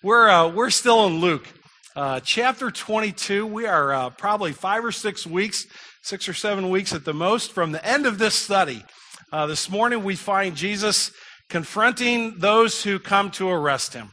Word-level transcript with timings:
We're, 0.00 0.28
uh, 0.28 0.48
we're 0.50 0.70
still 0.70 1.06
in 1.08 1.18
Luke, 1.18 1.48
uh, 1.96 2.20
chapter 2.20 2.70
22. 2.70 3.44
We 3.44 3.66
are 3.66 3.92
uh, 3.92 4.10
probably 4.10 4.52
five 4.52 4.84
or 4.84 4.92
six 4.92 5.26
weeks, 5.26 5.66
six 6.04 6.28
or 6.28 6.34
seven 6.34 6.70
weeks 6.70 6.92
at 6.92 7.04
the 7.04 7.12
most, 7.12 7.50
from 7.50 7.72
the 7.72 7.84
end 7.84 8.06
of 8.06 8.16
this 8.16 8.36
study. 8.36 8.84
Uh, 9.32 9.48
this 9.48 9.68
morning, 9.68 10.04
we 10.04 10.14
find 10.14 10.54
Jesus 10.54 11.10
confronting 11.48 12.38
those 12.38 12.84
who 12.84 13.00
come 13.00 13.32
to 13.32 13.48
arrest 13.48 13.92
him, 13.92 14.10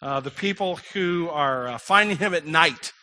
uh, 0.00 0.20
the 0.20 0.30
people 0.30 0.80
who 0.94 1.28
are 1.28 1.68
uh, 1.68 1.76
finding 1.76 2.16
him 2.16 2.32
at 2.32 2.46
night. 2.46 2.94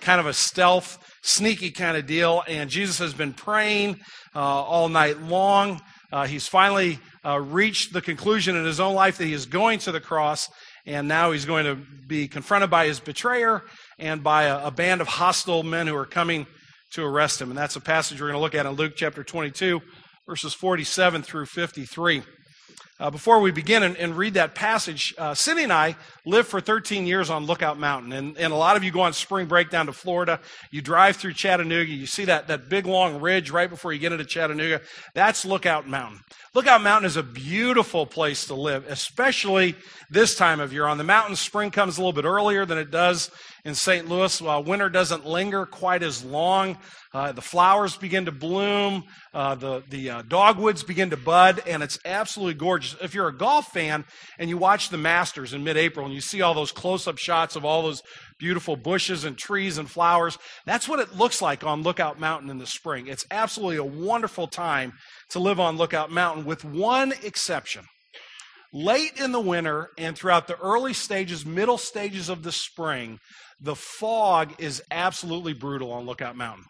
kind 0.00 0.18
of 0.18 0.24
a 0.24 0.32
stealth, 0.32 0.96
sneaky 1.22 1.70
kind 1.70 1.98
of 1.98 2.06
deal. 2.06 2.42
And 2.48 2.70
Jesus 2.70 2.98
has 3.00 3.12
been 3.12 3.34
praying 3.34 4.00
all 4.34 4.88
night 4.88 5.20
long. 5.20 5.82
he's 6.26 6.48
finally 6.48 7.00
reached 7.22 7.92
the 7.92 8.00
conclusion 8.00 8.56
in 8.56 8.64
his 8.64 8.80
own 8.80 8.94
life 8.94 9.18
that 9.18 9.26
he 9.26 9.34
is 9.34 9.44
going 9.44 9.78
to 9.80 9.92
the 9.92 10.00
cross 10.00 10.48
and 10.86 11.08
now 11.08 11.32
he's 11.32 11.44
going 11.44 11.64
to 11.64 11.74
be 12.06 12.28
confronted 12.28 12.70
by 12.70 12.86
his 12.86 13.00
betrayer 13.00 13.62
and 13.98 14.22
by 14.22 14.44
a, 14.44 14.66
a, 14.66 14.70
band 14.70 15.00
of 15.00 15.08
hostile 15.08 15.64
men 15.64 15.88
who 15.88 15.96
are 15.96 16.06
coming 16.06 16.46
to 16.92 17.04
arrest 17.04 17.40
him. 17.40 17.50
And 17.50 17.58
that's 17.58 17.76
a 17.76 17.80
passage 17.80 18.20
we're 18.20 18.28
going 18.28 18.38
to 18.38 18.40
look 18.40 18.54
at 18.54 18.66
in 18.66 18.72
Luke 18.72 18.92
chapter 18.94 19.24
22, 19.24 19.80
verses 20.28 20.54
47 20.54 21.22
through 21.22 21.46
53. 21.46 22.22
Uh, 22.98 23.10
before 23.10 23.40
we 23.40 23.50
begin 23.50 23.82
and, 23.82 23.94
and 23.98 24.16
read 24.16 24.34
that 24.34 24.54
passage, 24.54 25.14
uh, 25.18 25.34
Cindy 25.34 25.64
and 25.64 25.72
I 25.72 25.96
lived 26.24 26.48
for 26.48 26.62
13 26.62 27.06
years 27.06 27.28
on 27.28 27.44
Lookout 27.44 27.78
Mountain. 27.78 28.12
And, 28.12 28.38
and 28.38 28.54
a 28.54 28.56
lot 28.56 28.76
of 28.76 28.84
you 28.84 28.90
go 28.90 29.02
on 29.02 29.12
spring 29.12 29.46
break 29.46 29.68
down 29.68 29.84
to 29.84 29.92
Florida. 29.92 30.40
You 30.70 30.80
drive 30.80 31.16
through 31.16 31.34
Chattanooga. 31.34 31.90
You 31.90 32.06
see 32.06 32.24
that, 32.24 32.48
that 32.48 32.70
big 32.70 32.86
long 32.86 33.20
ridge 33.20 33.50
right 33.50 33.68
before 33.68 33.92
you 33.92 33.98
get 33.98 34.12
into 34.12 34.24
Chattanooga. 34.24 34.80
That's 35.14 35.44
Lookout 35.44 35.86
Mountain. 35.86 36.20
Lookout 36.54 36.80
Mountain 36.80 37.06
is 37.06 37.18
a 37.18 37.22
beautiful 37.22 38.06
place 38.06 38.46
to 38.46 38.54
live, 38.54 38.86
especially 38.88 39.74
this 40.08 40.34
time 40.34 40.58
of 40.58 40.72
year. 40.72 40.86
On 40.86 40.96
the 40.96 41.04
mountain, 41.04 41.36
spring 41.36 41.70
comes 41.70 41.98
a 41.98 42.00
little 42.00 42.14
bit 42.14 42.24
earlier 42.24 42.64
than 42.64 42.78
it 42.78 42.90
does 42.90 43.30
in 43.66 43.74
St. 43.74 44.08
Louis. 44.08 44.40
While 44.40 44.64
winter 44.64 44.88
doesn't 44.88 45.26
linger 45.26 45.66
quite 45.66 46.02
as 46.02 46.24
long, 46.24 46.78
uh, 47.12 47.32
the 47.32 47.42
flowers 47.42 47.96
begin 47.96 48.26
to 48.26 48.32
bloom, 48.32 49.04
uh, 49.34 49.54
the, 49.54 49.82
the 49.88 50.10
uh, 50.10 50.22
dogwoods 50.22 50.82
begin 50.82 51.10
to 51.10 51.16
bud, 51.16 51.62
and 51.66 51.82
it's 51.82 51.98
absolutely 52.04 52.54
gorgeous. 52.54 52.85
If 53.00 53.14
you're 53.14 53.28
a 53.28 53.36
golf 53.36 53.72
fan 53.72 54.04
and 54.38 54.50
you 54.50 54.58
watch 54.58 54.90
the 54.90 54.98
Masters 54.98 55.52
in 55.52 55.64
mid 55.64 55.76
April 55.76 56.06
and 56.06 56.14
you 56.14 56.20
see 56.20 56.42
all 56.42 56.54
those 56.54 56.72
close 56.72 57.08
up 57.08 57.18
shots 57.18 57.56
of 57.56 57.64
all 57.64 57.82
those 57.82 58.02
beautiful 58.38 58.76
bushes 58.76 59.24
and 59.24 59.36
trees 59.36 59.78
and 59.78 59.90
flowers, 59.90 60.38
that's 60.66 60.88
what 60.88 61.00
it 61.00 61.16
looks 61.16 61.40
like 61.40 61.64
on 61.64 61.82
Lookout 61.82 62.20
Mountain 62.20 62.50
in 62.50 62.58
the 62.58 62.66
spring. 62.66 63.06
It's 63.06 63.26
absolutely 63.30 63.76
a 63.76 63.84
wonderful 63.84 64.46
time 64.46 64.92
to 65.30 65.38
live 65.38 65.58
on 65.58 65.76
Lookout 65.76 66.10
Mountain, 66.10 66.44
with 66.44 66.64
one 66.64 67.12
exception. 67.22 67.84
Late 68.72 69.18
in 69.18 69.32
the 69.32 69.40
winter 69.40 69.88
and 69.96 70.16
throughout 70.16 70.48
the 70.48 70.58
early 70.60 70.92
stages, 70.92 71.46
middle 71.46 71.78
stages 71.78 72.28
of 72.28 72.42
the 72.42 72.52
spring, 72.52 73.18
the 73.60 73.76
fog 73.76 74.54
is 74.58 74.82
absolutely 74.90 75.54
brutal 75.54 75.92
on 75.92 76.04
Lookout 76.04 76.36
Mountain. 76.36 76.64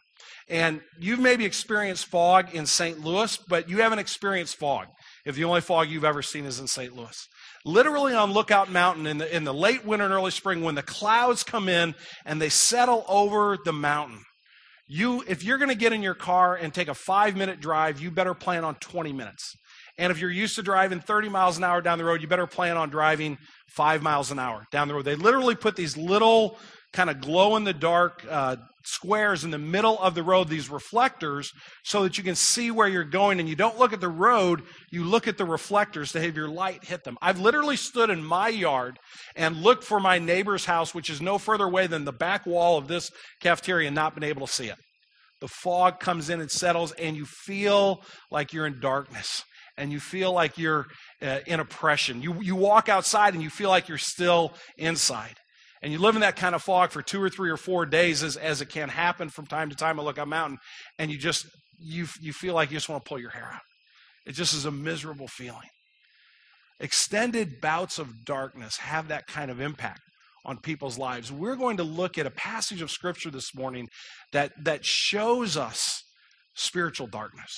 And 0.49 0.81
you've 1.01 1.19
maybe 1.19 1.45
experienced 1.45 2.07
fog 2.07 2.55
in 2.55 2.67
St. 2.67 3.01
Louis, 3.01 3.37
but 3.49 3.69
you 3.69 3.79
haven't 3.79 3.99
experienced 3.99 4.57
fog 4.57 4.87
if 5.25 5.35
the 5.35 5.45
only 5.45 5.61
fog 5.61 5.89
you've 5.89 6.05
ever 6.05 6.23
seen 6.23 6.45
is 6.45 6.61
in 6.61 6.69
St. 6.69 6.95
Louis. 6.95 7.29
Literally 7.65 8.15
on 8.15 8.33
Lookout 8.33 8.71
Mountain 8.71 9.07
in 9.07 9.19
the, 9.19 9.37
in 9.37 9.43
the 9.43 9.55
late 9.55 9.85
winter 9.85 10.05
and 10.05 10.15
early 10.15 10.31
spring, 10.31 10.63
when 10.63 10.77
the 10.77 10.85
clouds 10.85 11.43
come 11.43 11.69
in 11.69 11.97
and 12.25 12.41
they 12.41 12.49
settle 12.49 13.05
over 13.09 13.59
the 13.65 13.73
mountain, 13.73 14.21
you, 14.89 15.25
if 15.27 15.43
you're 15.43 15.59
going 15.59 15.71
to 15.71 15.75
get 15.75 15.93
in 15.93 16.01
your 16.01 16.15
car 16.15 16.55
and 16.55 16.73
take 16.73 16.87
a 16.87 16.95
five 16.95 17.37
minute 17.37 17.61
drive, 17.61 18.01
you 18.01 18.13
better 18.13 18.35
plan 18.35 18.63
on 18.63 18.77
20 18.77 19.13
minutes. 19.13 19.57
And 19.99 20.13
if 20.13 20.21
you're 20.21 20.31
used 20.31 20.57
to 20.57 20.63
driving 20.63 21.01
30 21.01 21.29
miles 21.29 21.57
an 21.57 21.65
hour 21.65 21.81
down 21.81 21.99
the 21.99 22.05
road, 22.05 22.21
you 22.21 22.29
better 22.29 22.47
plan 22.47 22.77
on 22.77 22.91
driving 22.91 23.39
five 23.69 24.03
miles 24.03 24.31
an 24.31 24.39
hour 24.39 24.65
down 24.71 24.89
the 24.89 24.95
road. 24.95 25.05
They 25.05 25.15
literally 25.17 25.55
put 25.55 25.75
these 25.75 25.97
little 25.97 26.59
kind 26.97 27.11
of 27.11 27.21
glow 27.21 27.57
in 27.57 27.65
the 27.65 27.75
dark 27.75 28.25
uh, 28.29 28.57
squares 28.83 29.45
in 29.45 29.51
the 29.51 29.59
middle 29.59 29.99
of 29.99 30.15
the 30.15 30.23
road, 30.23 30.49
these 30.49 30.71
reflectors, 30.71 31.53
so 31.85 32.03
that 32.03 32.17
you 32.17 32.25
can 32.25 32.35
see 32.35 32.71
where 32.71 32.89
you're 32.89 33.05
going. 33.05 33.39
And 33.39 33.49
you 33.49 33.55
don't 33.55 33.79
look 33.79 33.93
at 33.93 34.01
the 34.01 34.09
road, 34.09 34.63
you 34.91 35.05
look 35.05 35.29
at 35.29 35.37
the 35.37 35.45
reflectors 35.45 36.13
to 36.13 36.23
have 36.23 36.35
your 36.35 36.49
light 36.49 36.85
hit 36.85 37.05
them. 37.05 37.19
I've 37.21 37.39
literally 37.39 37.77
stood 37.77 38.09
in 38.09 38.25
my 38.25 38.49
yard 38.49 38.97
and 39.37 39.63
looked 39.63 39.85
for 39.85 40.01
my 40.01 40.19
neighbor's 40.19 40.65
house, 40.65 40.95
which 40.95 41.11
is 41.11 41.21
no 41.21 41.37
further 41.37 41.65
away 41.65 41.87
than 41.87 42.07
the 42.07 42.13
back 42.13 42.47
wall 42.47 42.79
of 42.79 42.89
this 42.89 43.11
cafeteria, 43.43 43.89
and 43.89 43.95
not 43.95 44.15
been 44.15 44.25
able 44.25 44.47
to 44.47 44.53
see 44.53 44.69
it. 44.69 44.79
The 45.43 45.49
fog 45.49 46.01
comes 46.01 46.31
in 46.31 46.41
and 46.41 46.51
settles, 46.51 46.93
and 46.93 47.15
you 47.15 47.27
feel 47.27 48.03
like 48.31 48.55
you're 48.55 48.67
in 48.67 48.81
darkness 48.81 49.45
and 49.77 49.93
you 49.93 50.01
feel 50.01 50.33
like 50.33 50.57
you're 50.57 50.87
uh, 51.21 51.41
in 51.47 51.61
oppression. 51.61 52.23
You, 52.23 52.41
you 52.41 52.57
walk 52.57 52.89
outside 52.89 53.35
and 53.35 53.43
you 53.43 53.51
feel 53.51 53.69
like 53.69 53.89
you're 53.89 53.99
still 53.99 54.55
inside 54.79 55.35
and 55.87 55.93
you 55.93 56.01
live 56.01 56.17
in 56.17 56.23
that 56.23 56.35
kind 56.35 56.57
of 56.57 56.65
fog 56.65 56.91
for 56.91 57.01
two 57.01 57.23
or 57.23 57.31
three 57.31 57.49
or 57.49 57.57
four 57.57 57.87
days 57.87 58.25
as, 58.25 58.37
as 58.37 58.61
it 58.61 58.71
can 58.71 58.89
happen 58.89 59.29
from 59.29 59.47
time 59.47 59.71
to 59.71 59.77
time 59.77 60.01
I 60.01 60.03
look 60.03 60.19
at 60.19 60.23
Lookout 60.23 60.29
Mountain, 60.29 60.59
and 60.99 61.13
you 61.13 61.17
just 61.17 61.47
you 61.79 62.09
you 62.21 62.33
feel 62.33 62.55
like 62.55 62.73
you 62.73 62.77
just 62.77 62.89
want 62.89 63.05
to 63.05 63.09
pull 63.09 63.21
your 63.21 63.31
hair 63.31 63.49
out. 63.55 63.61
It 64.27 64.33
just 64.33 64.53
is 64.53 64.65
a 64.65 64.73
miserable 64.73 65.29
feeling. 65.29 65.69
Extended 66.81 67.61
bouts 67.61 68.01
of 68.01 68.25
darkness 68.25 68.79
have 68.79 69.07
that 69.07 69.29
kind 69.29 69.49
of 69.49 69.61
impact 69.61 70.01
on 70.45 70.59
people's 70.59 70.99
lives. 70.99 71.31
We're 71.31 71.55
going 71.55 71.77
to 71.77 71.85
look 71.85 72.19
at 72.19 72.27
a 72.27 72.33
passage 72.33 72.83
of 72.83 72.91
scripture 72.91 73.31
this 73.31 73.55
morning 73.55 73.87
that 74.33 74.51
that 74.65 74.85
shows 74.85 75.57
us 75.57 76.03
spiritual 76.57 77.07
darkness, 77.07 77.53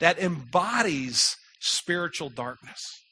that 0.00 0.18
embodies 0.18 1.34
spiritual 1.60 2.28
darkness. 2.28 3.03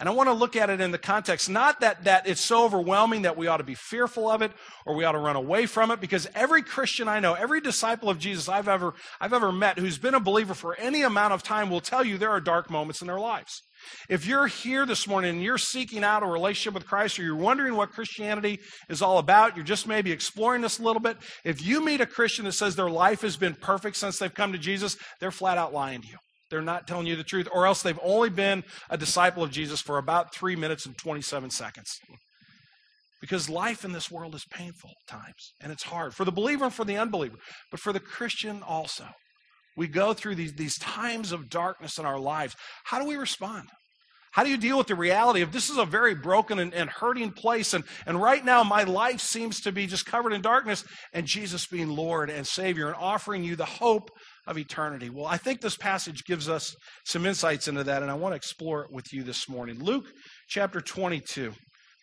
And 0.00 0.08
I 0.08 0.12
want 0.12 0.30
to 0.30 0.32
look 0.32 0.56
at 0.56 0.70
it 0.70 0.80
in 0.80 0.92
the 0.92 0.98
context, 0.98 1.50
not 1.50 1.80
that, 1.80 2.04
that 2.04 2.26
it's 2.26 2.40
so 2.40 2.64
overwhelming 2.64 3.22
that 3.22 3.36
we 3.36 3.48
ought 3.48 3.58
to 3.58 3.64
be 3.64 3.74
fearful 3.74 4.30
of 4.30 4.40
it 4.40 4.50
or 4.86 4.96
we 4.96 5.04
ought 5.04 5.12
to 5.12 5.18
run 5.18 5.36
away 5.36 5.66
from 5.66 5.90
it, 5.90 6.00
because 6.00 6.26
every 6.34 6.62
Christian 6.62 7.06
I 7.06 7.20
know, 7.20 7.34
every 7.34 7.60
disciple 7.60 8.08
of 8.08 8.18
Jesus 8.18 8.48
I've 8.48 8.66
ever, 8.66 8.94
I've 9.20 9.34
ever 9.34 9.52
met 9.52 9.78
who's 9.78 9.98
been 9.98 10.14
a 10.14 10.20
believer 10.20 10.54
for 10.54 10.74
any 10.76 11.02
amount 11.02 11.34
of 11.34 11.42
time 11.42 11.68
will 11.68 11.82
tell 11.82 12.02
you 12.02 12.16
there 12.16 12.30
are 12.30 12.40
dark 12.40 12.70
moments 12.70 13.02
in 13.02 13.08
their 13.08 13.20
lives. 13.20 13.60
If 14.08 14.26
you're 14.26 14.46
here 14.46 14.86
this 14.86 15.06
morning 15.06 15.36
and 15.36 15.42
you're 15.42 15.58
seeking 15.58 16.02
out 16.02 16.22
a 16.22 16.26
relationship 16.26 16.72
with 16.72 16.86
Christ 16.86 17.18
or 17.18 17.22
you're 17.22 17.36
wondering 17.36 17.76
what 17.76 17.92
Christianity 17.92 18.58
is 18.88 19.02
all 19.02 19.18
about, 19.18 19.54
you're 19.54 19.66
just 19.66 19.86
maybe 19.86 20.12
exploring 20.12 20.62
this 20.62 20.78
a 20.78 20.82
little 20.82 21.00
bit, 21.00 21.18
if 21.44 21.62
you 21.62 21.84
meet 21.84 22.00
a 22.00 22.06
Christian 22.06 22.46
that 22.46 22.52
says 22.52 22.74
their 22.74 22.90
life 22.90 23.20
has 23.20 23.36
been 23.36 23.54
perfect 23.54 23.98
since 23.98 24.18
they've 24.18 24.32
come 24.32 24.52
to 24.52 24.58
Jesus, 24.58 24.96
they're 25.20 25.30
flat 25.30 25.58
out 25.58 25.74
lying 25.74 26.00
to 26.00 26.08
you 26.08 26.16
they're 26.50 26.60
not 26.60 26.86
telling 26.86 27.06
you 27.06 27.16
the 27.16 27.24
truth, 27.24 27.48
or 27.52 27.66
else 27.66 27.82
they've 27.82 27.98
only 28.02 28.30
been 28.30 28.64
a 28.88 28.98
disciple 28.98 29.42
of 29.42 29.50
Jesus 29.50 29.80
for 29.80 29.98
about 29.98 30.34
three 30.34 30.56
minutes 30.56 30.86
and 30.86 30.96
27 30.98 31.50
seconds. 31.50 31.98
Because 33.20 33.48
life 33.50 33.84
in 33.84 33.92
this 33.92 34.10
world 34.10 34.34
is 34.34 34.44
painful 34.50 34.90
at 34.90 35.12
times, 35.12 35.52
and 35.60 35.70
it's 35.70 35.84
hard 35.84 36.14
for 36.14 36.24
the 36.24 36.32
believer 36.32 36.64
and 36.64 36.74
for 36.74 36.84
the 36.84 36.96
unbeliever, 36.96 37.36
but 37.70 37.80
for 37.80 37.92
the 37.92 38.00
Christian 38.00 38.62
also. 38.62 39.04
We 39.76 39.88
go 39.88 40.12
through 40.12 40.34
these, 40.34 40.54
these 40.54 40.78
times 40.78 41.32
of 41.32 41.48
darkness 41.48 41.98
in 41.98 42.04
our 42.04 42.18
lives. 42.18 42.56
How 42.84 42.98
do 42.98 43.06
we 43.06 43.16
respond? 43.16 43.68
How 44.32 44.44
do 44.44 44.50
you 44.50 44.56
deal 44.56 44.78
with 44.78 44.86
the 44.86 44.94
reality 44.94 45.42
of 45.42 45.52
this 45.52 45.70
is 45.70 45.76
a 45.76 45.84
very 45.84 46.14
broken 46.14 46.60
and, 46.60 46.72
and, 46.72 46.88
hurting 46.88 47.32
place, 47.32 47.74
and, 47.74 47.82
and 48.06 48.20
right 48.20 48.44
now 48.44 48.62
my 48.62 48.84
life 48.84 49.20
seems 49.20 49.60
to 49.62 49.72
be 49.72 49.86
just 49.86 50.06
covered 50.06 50.32
in 50.32 50.40
darkness, 50.40 50.84
and 51.12 51.26
Jesus 51.26 51.66
being 51.66 51.88
Lord 51.88 52.30
and 52.30 52.46
Savior 52.46 52.86
and 52.86 52.96
offering 52.96 53.42
you 53.42 53.56
the 53.56 53.64
hope 53.64 54.10
of 54.46 54.58
eternity? 54.58 55.10
Well, 55.10 55.26
I 55.26 55.36
think 55.36 55.60
this 55.60 55.76
passage 55.76 56.24
gives 56.24 56.48
us 56.48 56.74
some 57.04 57.26
insights 57.26 57.68
into 57.68 57.84
that, 57.84 58.02
and 58.02 58.10
I 58.10 58.14
want 58.14 58.32
to 58.32 58.36
explore 58.36 58.82
it 58.82 58.92
with 58.92 59.12
you 59.12 59.22
this 59.22 59.48
morning. 59.48 59.82
Luke 59.82 60.06
chapter 60.48 60.80
22, 60.80 61.52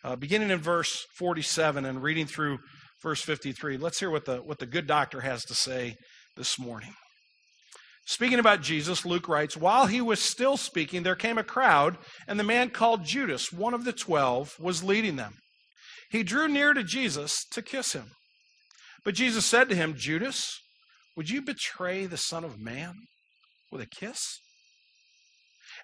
uh, 0.04 0.16
beginning 0.16 0.50
in 0.50 0.58
verse 0.58 1.04
47 1.18 1.84
and 1.84 2.02
reading 2.02 2.26
through 2.26 2.58
verse 3.02 3.22
53. 3.22 3.76
Let's 3.76 4.00
hear 4.00 4.10
what 4.10 4.24
the, 4.24 4.38
what 4.38 4.58
the 4.58 4.66
good 4.66 4.86
doctor 4.86 5.20
has 5.20 5.44
to 5.44 5.54
say 5.54 5.96
this 6.36 6.58
morning. 6.58 6.94
Speaking 8.06 8.38
about 8.38 8.62
Jesus, 8.62 9.04
Luke 9.04 9.28
writes, 9.28 9.54
While 9.54 9.86
he 9.86 10.00
was 10.00 10.18
still 10.18 10.56
speaking, 10.56 11.02
there 11.02 11.14
came 11.14 11.36
a 11.36 11.44
crowd, 11.44 11.98
and 12.26 12.40
the 12.40 12.44
man 12.44 12.70
called 12.70 13.04
Judas, 13.04 13.52
one 13.52 13.74
of 13.74 13.84
the 13.84 13.92
twelve, 13.92 14.54
was 14.58 14.82
leading 14.82 15.16
them. 15.16 15.34
He 16.10 16.22
drew 16.22 16.48
near 16.48 16.72
to 16.72 16.82
Jesus 16.82 17.44
to 17.52 17.60
kiss 17.60 17.92
him. 17.92 18.06
But 19.04 19.14
Jesus 19.14 19.44
said 19.44 19.68
to 19.68 19.74
him, 19.74 19.94
Judas, 19.94 20.58
would 21.18 21.30
you 21.30 21.42
betray 21.42 22.06
the 22.06 22.16
Son 22.16 22.44
of 22.44 22.60
Man 22.60 22.94
with 23.72 23.82
a 23.82 23.86
kiss? 23.86 24.38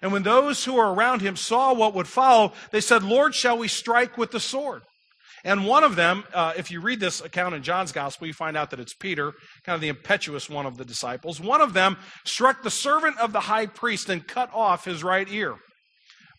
And 0.01 0.13
when 0.13 0.23
those 0.23 0.63
who 0.63 0.75
were 0.75 0.93
around 0.93 1.21
him 1.21 1.35
saw 1.35 1.73
what 1.73 1.93
would 1.93 2.07
follow, 2.07 2.53
they 2.71 2.79
said, 2.79 3.03
Lord, 3.03 3.35
shall 3.35 3.57
we 3.57 3.67
strike 3.67 4.17
with 4.17 4.31
the 4.31 4.39
sword? 4.39 4.83
And 5.43 5.65
one 5.65 5.83
of 5.83 5.97
them, 5.97 6.23
uh, 6.33 6.53
if 6.55 6.71
you 6.71 6.79
read 6.79 7.01
this 7.01 7.19
account 7.19 7.53
in 7.53 7.63
John's 7.63 7.91
gospel, 7.91 8.27
you 8.27 8.33
find 8.33 8.55
out 8.55 8.69
that 8.69 8.79
it's 8.79 8.93
Peter, 8.93 9.33
kind 9.65 9.75
of 9.75 9.81
the 9.81 9.89
impetuous 9.89 10.49
one 10.49 10.65
of 10.65 10.77
the 10.77 10.85
disciples. 10.85 11.41
One 11.41 11.59
of 11.59 11.73
them 11.73 11.97
struck 12.23 12.63
the 12.63 12.71
servant 12.71 13.19
of 13.19 13.33
the 13.33 13.41
high 13.41 13.65
priest 13.65 14.09
and 14.09 14.25
cut 14.25 14.49
off 14.53 14.85
his 14.85 15.03
right 15.03 15.27
ear. 15.29 15.55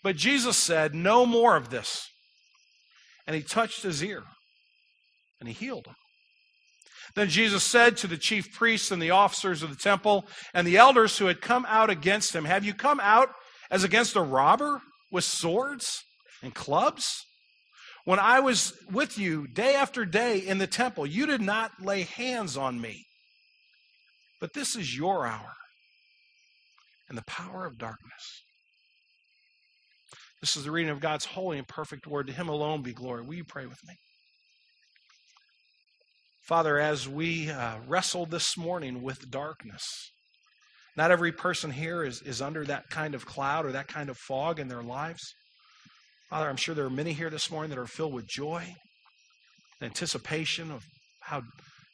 But 0.03 0.17
Jesus 0.17 0.57
said, 0.57 0.95
No 0.95 1.27
more 1.27 1.55
of 1.55 1.69
this. 1.69 2.09
And 3.27 3.37
he 3.37 3.43
touched 3.43 3.83
his 3.83 4.03
ear 4.03 4.23
and 5.39 5.51
he 5.51 5.55
healed 5.55 5.87
him. 5.87 5.97
Then 7.17 7.31
Jesus 7.31 7.65
said 7.65 7.97
to 7.97 8.07
the 8.07 8.19
chief 8.19 8.53
priests 8.53 8.91
and 8.91 9.01
the 9.01 9.11
officers 9.11 9.63
of 9.63 9.71
the 9.71 9.83
temple 9.83 10.27
and 10.53 10.67
the 10.67 10.77
elders 10.77 11.17
who 11.17 11.27
had 11.27 11.41
come 11.41 11.65
out 11.67 11.89
against 11.89 12.35
him, 12.35 12.45
Have 12.45 12.65
you 12.65 12.75
come 12.75 13.01
out 13.01 13.31
as 13.71 13.83
against 13.83 14.17
a 14.17 14.21
robber 14.21 14.83
with 15.11 15.25
swords 15.25 16.05
and 16.43 16.55
clubs? 16.55 17.25
When 18.05 18.19
I 18.19 18.41
was 18.41 18.75
with 18.93 19.19
you 19.19 19.49
day 19.49 19.75
after 19.75 20.05
day 20.05 20.39
in 20.39 20.59
the 20.59 20.67
temple, 20.67 21.07
you 21.07 21.27
did 21.27 21.41
not 21.41 21.73
lay 21.83 22.03
hands 22.03 22.57
on 22.57 22.81
me. 22.81 23.07
But 24.39 24.53
this 24.53 24.77
is 24.77 24.97
your 24.97 25.27
hour 25.27 25.55
and 27.09 27.17
the 27.17 27.25
power 27.27 27.65
of 27.65 27.79
darkness. 27.79 28.43
This 30.43 30.55
is 30.55 30.65
the 30.65 30.71
reading 30.71 30.91
of 30.91 31.01
God's 31.01 31.25
holy 31.25 31.57
and 31.57 31.67
perfect 31.67 32.07
word. 32.07 32.27
To 32.27 32.33
him 32.35 32.51
alone 32.51 32.83
be 32.83 32.93
glory. 32.93 33.23
Will 33.23 33.35
you 33.35 33.45
pray 33.45 33.65
with 33.65 33.81
me? 33.89 33.95
Father, 36.47 36.79
as 36.79 37.09
we 37.09 37.51
uh, 37.51 37.79
wrestle 37.89 38.25
this 38.25 38.57
morning 38.57 39.03
with 39.03 39.33
darkness, 39.33 39.83
not 40.97 41.11
every 41.11 41.33
person 41.33 41.73
here 41.73 42.05
is, 42.05 42.23
is 42.23 42.41
under 42.41 42.65
that 42.67 42.89
kind 42.89 43.17
of 43.17 43.27
cloud 43.27 43.67
or 43.67 43.73
that 43.73 43.89
kind 43.89 44.09
of 44.09 44.17
fog 44.17 44.61
in 44.61 44.69
their 44.69 44.83
lives. 44.83 45.35
Father, 46.31 46.49
I'm 46.49 46.57
sure 46.57 46.73
there 46.73 46.85
are 46.85 46.91
many 46.91 47.13
here 47.15 47.31
this 47.31 47.51
morning 47.51 47.71
that 47.71 47.81
are 47.81 47.87
filled 47.89 48.15
with 48.15 48.29
joy, 48.29 48.63
anticipation 49.83 50.71
of 50.71 50.85
how 51.23 51.43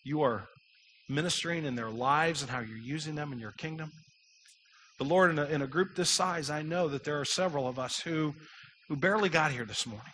you 0.04 0.20
are 0.20 0.44
ministering 1.08 1.64
in 1.64 1.74
their 1.74 1.90
lives 1.90 2.42
and 2.42 2.50
how 2.50 2.60
you're 2.60 2.76
using 2.76 3.14
them 3.14 3.32
in 3.32 3.38
your 3.38 3.52
kingdom. 3.52 3.90
But 4.98 5.08
Lord, 5.08 5.30
in 5.30 5.38
a, 5.38 5.46
in 5.46 5.62
a 5.62 5.66
group 5.66 5.96
this 5.96 6.10
size, 6.10 6.50
I 6.50 6.60
know 6.60 6.88
that 6.88 7.04
there 7.04 7.18
are 7.18 7.24
several 7.24 7.66
of 7.66 7.78
us 7.78 8.00
who, 8.00 8.34
who 8.90 8.96
barely 8.96 9.30
got 9.30 9.50
here 9.50 9.64
this 9.64 9.86
morning 9.86 10.12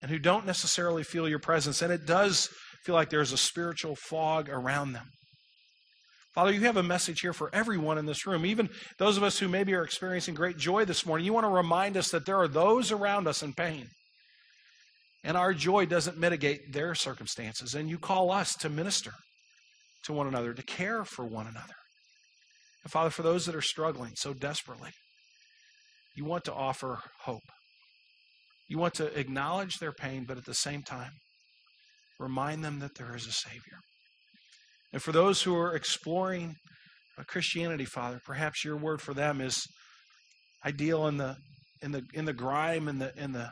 and 0.00 0.10
who 0.12 0.20
don't 0.20 0.46
necessarily 0.46 1.02
feel 1.02 1.28
your 1.28 1.40
presence. 1.40 1.82
And 1.82 1.92
it 1.92 2.06
does 2.06 2.48
feel 2.84 2.94
like 2.94 3.10
there's 3.10 3.32
a 3.32 3.38
spiritual 3.38 3.96
fog 3.96 4.48
around 4.48 4.92
them. 4.92 5.06
Father, 6.34 6.52
you 6.52 6.60
have 6.62 6.76
a 6.76 6.82
message 6.82 7.20
here 7.20 7.32
for 7.32 7.48
everyone 7.52 7.96
in 7.96 8.06
this 8.06 8.26
room, 8.26 8.44
even 8.44 8.68
those 8.98 9.16
of 9.16 9.22
us 9.22 9.38
who 9.38 9.48
maybe 9.48 9.72
are 9.72 9.84
experiencing 9.84 10.34
great 10.34 10.56
joy 10.56 10.84
this 10.84 11.06
morning. 11.06 11.24
You 11.24 11.32
want 11.32 11.46
to 11.46 11.50
remind 11.50 11.96
us 11.96 12.10
that 12.10 12.26
there 12.26 12.38
are 12.38 12.48
those 12.48 12.90
around 12.90 13.28
us 13.28 13.42
in 13.42 13.52
pain. 13.52 13.86
And 15.22 15.36
our 15.36 15.54
joy 15.54 15.86
doesn't 15.86 16.18
mitigate 16.18 16.72
their 16.72 16.94
circumstances. 16.94 17.74
And 17.74 17.88
you 17.88 17.98
call 17.98 18.30
us 18.30 18.54
to 18.56 18.68
minister 18.68 19.12
to 20.04 20.12
one 20.12 20.26
another, 20.26 20.52
to 20.52 20.62
care 20.62 21.04
for 21.04 21.24
one 21.24 21.46
another. 21.46 21.74
And 22.82 22.90
Father, 22.90 23.10
for 23.10 23.22
those 23.22 23.46
that 23.46 23.54
are 23.54 23.62
struggling 23.62 24.12
so 24.16 24.34
desperately, 24.34 24.90
you 26.16 26.24
want 26.24 26.44
to 26.44 26.52
offer 26.52 26.98
hope. 27.22 27.40
You 28.68 28.78
want 28.78 28.94
to 28.94 29.18
acknowledge 29.18 29.78
their 29.78 29.92
pain, 29.92 30.24
but 30.26 30.36
at 30.36 30.44
the 30.44 30.54
same 30.54 30.82
time, 30.82 31.12
remind 32.18 32.64
them 32.64 32.78
that 32.80 32.94
there 32.96 33.14
is 33.14 33.26
a 33.26 33.32
Savior. 33.32 33.78
And 34.92 35.02
for 35.02 35.12
those 35.12 35.42
who 35.42 35.56
are 35.56 35.74
exploring 35.74 36.54
Christianity, 37.26 37.84
Father, 37.84 38.20
perhaps 38.24 38.64
your 38.64 38.76
word 38.76 39.00
for 39.00 39.14
them 39.14 39.40
is 39.40 39.66
ideal 40.64 41.06
in 41.06 41.16
the 41.16 41.36
in 41.82 41.92
the 41.92 42.02
in 42.14 42.24
the 42.24 42.32
grime 42.32 42.88
and 42.88 43.00
the 43.00 43.12
in 43.16 43.32
the 43.32 43.50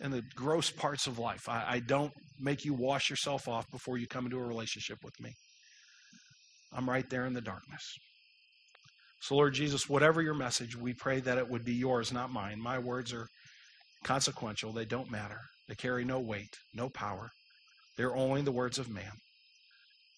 in 0.00 0.10
the 0.10 0.22
gross 0.34 0.70
parts 0.70 1.06
of 1.06 1.18
life. 1.18 1.48
I, 1.48 1.64
I 1.68 1.80
don't 1.80 2.12
make 2.40 2.64
you 2.64 2.74
wash 2.74 3.08
yourself 3.08 3.46
off 3.48 3.64
before 3.70 3.98
you 3.98 4.06
come 4.06 4.24
into 4.24 4.38
a 4.38 4.44
relationship 4.46 4.98
with 5.04 5.14
me. 5.20 5.32
I'm 6.72 6.88
right 6.88 7.08
there 7.08 7.26
in 7.26 7.34
the 7.34 7.40
darkness. 7.40 7.82
So, 9.22 9.36
Lord 9.36 9.54
Jesus, 9.54 9.88
whatever 9.88 10.20
your 10.20 10.34
message, 10.34 10.76
we 10.76 10.94
pray 10.94 11.20
that 11.20 11.38
it 11.38 11.48
would 11.48 11.64
be 11.64 11.74
yours, 11.74 12.12
not 12.12 12.32
mine. 12.32 12.60
My 12.60 12.78
words 12.78 13.12
are 13.12 13.28
consequential, 14.02 14.72
they 14.72 14.84
don't 14.84 15.10
matter. 15.10 15.38
They 15.68 15.76
carry 15.76 16.04
no 16.04 16.18
weight, 16.18 16.56
no 16.74 16.88
power. 16.88 17.30
They're 17.96 18.16
only 18.16 18.42
the 18.42 18.52
words 18.52 18.78
of 18.78 18.88
man. 18.88 19.12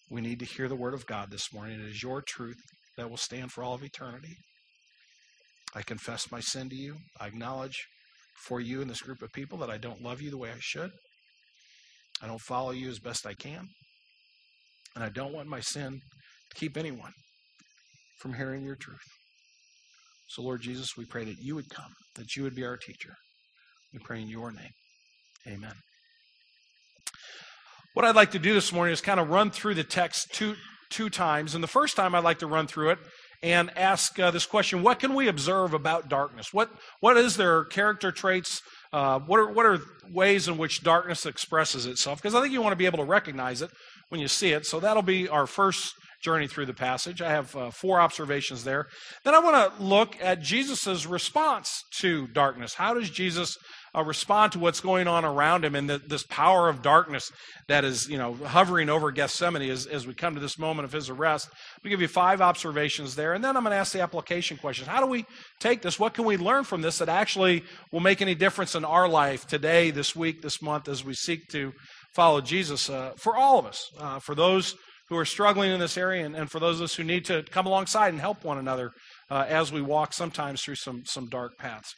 We 0.09 0.21
need 0.21 0.39
to 0.39 0.45
hear 0.45 0.67
the 0.67 0.75
word 0.75 0.93
of 0.93 1.05
God 1.05 1.31
this 1.31 1.51
morning. 1.53 1.79
It 1.79 1.85
is 1.85 2.03
your 2.03 2.21
truth 2.21 2.59
that 2.97 3.09
will 3.09 3.17
stand 3.17 3.51
for 3.51 3.63
all 3.63 3.73
of 3.73 3.83
eternity. 3.83 4.35
I 5.75 5.81
confess 5.81 6.31
my 6.31 6.39
sin 6.39 6.69
to 6.69 6.75
you. 6.75 6.95
I 7.19 7.27
acknowledge 7.27 7.85
for 8.43 8.59
you 8.61 8.81
and 8.81 8.89
this 8.89 9.01
group 9.01 9.21
of 9.21 9.31
people 9.33 9.57
that 9.59 9.69
I 9.69 9.77
don't 9.77 10.01
love 10.01 10.21
you 10.21 10.29
the 10.29 10.37
way 10.37 10.51
I 10.51 10.59
should. 10.59 10.91
I 12.21 12.27
don't 12.27 12.41
follow 12.41 12.71
you 12.71 12.89
as 12.89 12.99
best 12.99 13.25
I 13.25 13.33
can. 13.33 13.67
And 14.95 15.03
I 15.03 15.09
don't 15.09 15.33
want 15.33 15.49
my 15.49 15.59
sin 15.59 15.99
to 16.51 16.59
keep 16.59 16.77
anyone 16.77 17.11
from 18.19 18.33
hearing 18.33 18.63
your 18.63 18.77
truth. 18.77 19.03
So, 20.29 20.41
Lord 20.41 20.61
Jesus, 20.61 20.87
we 20.97 21.05
pray 21.05 21.25
that 21.25 21.37
you 21.39 21.55
would 21.55 21.69
come, 21.69 21.91
that 22.15 22.35
you 22.35 22.43
would 22.43 22.55
be 22.55 22.63
our 22.63 22.77
teacher. 22.77 23.13
We 23.93 23.99
pray 23.99 24.21
in 24.21 24.29
your 24.29 24.51
name. 24.51 24.71
Amen. 25.47 25.73
What 27.95 28.03
I'd 28.03 28.13
like 28.13 28.31
to 28.31 28.39
do 28.39 28.53
this 28.53 28.73
morning 28.73 28.91
is 28.91 28.99
kind 28.99 29.21
of 29.21 29.29
run 29.29 29.51
through 29.51 29.75
the 29.75 29.83
text 29.85 30.33
two, 30.33 30.57
two 30.89 31.09
times. 31.09 31.55
And 31.55 31.63
the 31.63 31.67
first 31.67 31.95
time 31.95 32.13
I'd 32.13 32.25
like 32.25 32.39
to 32.39 32.45
run 32.45 32.67
through 32.67 32.89
it 32.89 32.99
and 33.41 33.71
ask 33.77 34.19
uh, 34.19 34.31
this 34.31 34.45
question 34.45 34.83
What 34.83 34.99
can 34.99 35.13
we 35.13 35.29
observe 35.29 35.73
about 35.73 36.09
darkness? 36.09 36.53
What, 36.53 36.69
what 36.99 37.15
is 37.15 37.37
their 37.37 37.63
character 37.63 38.11
traits? 38.11 38.61
Uh, 38.91 39.19
what, 39.19 39.39
are, 39.39 39.49
what 39.49 39.65
are 39.65 39.79
ways 40.11 40.49
in 40.49 40.57
which 40.57 40.83
darkness 40.83 41.25
expresses 41.25 41.85
itself? 41.85 42.21
Because 42.21 42.35
I 42.35 42.41
think 42.41 42.51
you 42.51 42.61
want 42.61 42.73
to 42.73 42.77
be 42.77 42.85
able 42.85 42.97
to 42.97 43.05
recognize 43.05 43.61
it 43.61 43.71
when 44.09 44.19
you 44.19 44.27
see 44.27 44.51
it. 44.51 44.65
So 44.65 44.81
that'll 44.81 45.01
be 45.01 45.29
our 45.29 45.47
first 45.47 45.93
journey 46.21 46.47
through 46.47 46.65
the 46.65 46.73
passage. 46.73 47.21
I 47.21 47.29
have 47.29 47.55
uh, 47.55 47.71
four 47.71 48.01
observations 48.01 48.65
there. 48.65 48.87
Then 49.23 49.35
I 49.35 49.39
want 49.39 49.55
to 49.55 49.81
look 49.81 50.17
at 50.21 50.41
Jesus' 50.41 51.05
response 51.05 51.81
to 51.99 52.27
darkness. 52.27 52.73
How 52.73 52.93
does 52.93 53.09
Jesus 53.09 53.57
uh, 53.95 54.03
respond 54.03 54.51
to 54.51 54.59
what's 54.59 54.79
going 54.79 55.07
on 55.07 55.23
around 55.23 55.63
him 55.63 55.75
and 55.75 55.89
the, 55.89 55.97
this 55.97 56.23
power 56.23 56.67
of 56.67 56.81
darkness 56.81 57.31
that 57.67 57.85
is, 57.85 58.09
you 58.09 58.17
know, 58.17 58.33
hovering 58.33 58.89
over 58.89 59.11
Gethsemane 59.11 59.69
as, 59.69 59.85
as 59.85 60.05
we 60.05 60.13
come 60.13 60.35
to 60.35 60.41
this 60.41 60.59
moment 60.59 60.85
of 60.85 60.91
his 60.91 61.09
arrest. 61.09 61.49
We 61.83 61.89
give 61.89 62.01
you 62.01 62.07
five 62.07 62.41
observations 62.41 63.15
there, 63.15 63.33
and 63.33 63.43
then 63.43 63.55
I'm 63.55 63.63
going 63.63 63.71
to 63.71 63.77
ask 63.77 63.93
the 63.93 64.01
application 64.01 64.57
questions. 64.57 64.87
How 64.87 64.99
do 64.99 65.07
we 65.07 65.25
take 65.59 65.81
this? 65.81 65.99
What 65.99 66.13
can 66.13 66.25
we 66.25 66.37
learn 66.37 66.63
from 66.63 66.81
this 66.81 66.97
that 66.97 67.09
actually 67.09 67.63
will 67.91 68.01
make 68.01 68.21
any 68.21 68.35
difference 68.35 68.75
in 68.75 68.83
our 68.83 69.07
life 69.07 69.47
today, 69.47 69.91
this 69.91 70.15
week, 70.15 70.41
this 70.41 70.61
month, 70.61 70.87
as 70.87 71.05
we 71.05 71.13
seek 71.13 71.47
to 71.49 71.71
follow 72.13 72.41
Jesus 72.41 72.89
uh, 72.89 73.11
for 73.17 73.35
all 73.35 73.59
of 73.59 73.65
us, 73.65 73.89
uh, 73.99 74.19
for 74.19 74.35
those 74.35 74.75
who 75.09 75.17
are 75.17 75.25
struggling 75.25 75.71
in 75.71 75.79
this 75.79 75.97
area, 75.97 76.25
and, 76.25 76.35
and, 76.35 76.49
for 76.49 76.59
those 76.59 76.77
of 76.79 76.85
us 76.85 76.95
who 76.95 77.03
need 77.03 77.25
to 77.25 77.43
come 77.51 77.67
alongside 77.67 78.09
and 78.09 78.19
help 78.19 78.43
one 78.43 78.57
another 78.57 78.91
uh, 79.29 79.45
as 79.47 79.71
we 79.71 79.81
walk 79.81 80.13
sometimes 80.13 80.61
through 80.61 80.75
some, 80.75 81.03
some 81.05 81.27
dark 81.27 81.51
paths. 81.59 81.93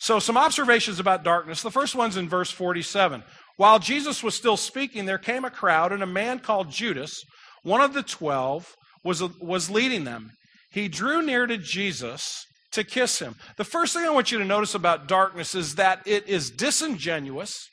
So, 0.00 0.18
some 0.18 0.36
observations 0.36 1.00
about 1.00 1.24
darkness. 1.24 1.62
The 1.62 1.70
first 1.70 1.94
one's 1.94 2.16
in 2.16 2.28
verse 2.28 2.50
47. 2.50 3.22
While 3.56 3.78
Jesus 3.78 4.22
was 4.22 4.34
still 4.34 4.56
speaking, 4.56 5.06
there 5.06 5.18
came 5.18 5.44
a 5.44 5.50
crowd, 5.50 5.92
and 5.92 6.02
a 6.02 6.06
man 6.06 6.40
called 6.40 6.70
Judas, 6.70 7.22
one 7.62 7.80
of 7.80 7.94
the 7.94 8.02
twelve, 8.02 8.74
was, 9.04 9.22
was 9.40 9.70
leading 9.70 10.04
them. 10.04 10.30
He 10.70 10.88
drew 10.88 11.22
near 11.22 11.46
to 11.46 11.56
Jesus 11.56 12.44
to 12.72 12.82
kiss 12.82 13.20
him. 13.20 13.36
The 13.56 13.64
first 13.64 13.94
thing 13.94 14.04
I 14.04 14.10
want 14.10 14.32
you 14.32 14.38
to 14.38 14.44
notice 14.44 14.74
about 14.74 15.06
darkness 15.06 15.54
is 15.54 15.76
that 15.76 16.00
it 16.06 16.28
is 16.28 16.50
disingenuous 16.50 17.68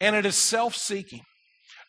and 0.00 0.14
it 0.14 0.26
is 0.26 0.36
self 0.36 0.74
seeking. 0.74 1.22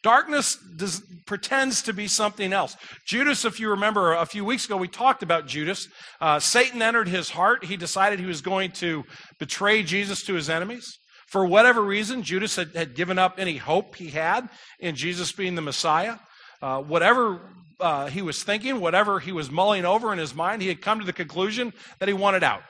Darkness 0.03 0.57
does, 0.77 1.01
pretends 1.25 1.81
to 1.83 1.93
be 1.93 2.07
something 2.07 2.51
else. 2.51 2.75
Judas, 3.05 3.45
if 3.45 3.59
you 3.59 3.69
remember 3.69 4.13
a 4.13 4.25
few 4.25 4.43
weeks 4.43 4.65
ago, 4.65 4.75
we 4.75 4.89
talked 4.89 5.23
about 5.23 5.47
Judas. 5.47 5.87
Uh, 6.19 6.39
Satan 6.39 6.81
entered 6.81 7.07
his 7.07 7.29
heart. 7.29 7.63
He 7.63 7.77
decided 7.77 8.19
he 8.19 8.25
was 8.25 8.41
going 8.41 8.71
to 8.73 9.03
betray 9.39 9.81
Jesus 9.81 10.23
to 10.25 10.33
his 10.33 10.49
enemies. 10.49 10.99
For 11.27 11.45
whatever 11.45 11.81
reason, 11.81 12.21
Judas 12.21 12.57
had, 12.57 12.75
had 12.75 12.95
given 12.95 13.17
up 13.17 13.35
any 13.37 13.57
hope 13.57 13.95
he 13.95 14.09
had 14.09 14.49
in 14.79 14.95
Jesus 14.95 15.31
being 15.31 15.55
the 15.55 15.61
Messiah. 15.61 16.17
Uh, 16.61 16.81
whatever 16.81 17.39
uh, 17.79 18.07
he 18.07 18.21
was 18.21 18.43
thinking, 18.43 18.79
whatever 18.79 19.19
he 19.19 19.31
was 19.31 19.49
mulling 19.49 19.85
over 19.85 20.11
in 20.11 20.19
his 20.19 20.35
mind, 20.35 20.61
he 20.61 20.67
had 20.67 20.81
come 20.81 20.99
to 20.99 21.05
the 21.05 21.13
conclusion 21.13 21.73
that 21.99 22.07
he 22.07 22.13
wanted 22.13 22.43
out. 22.43 22.61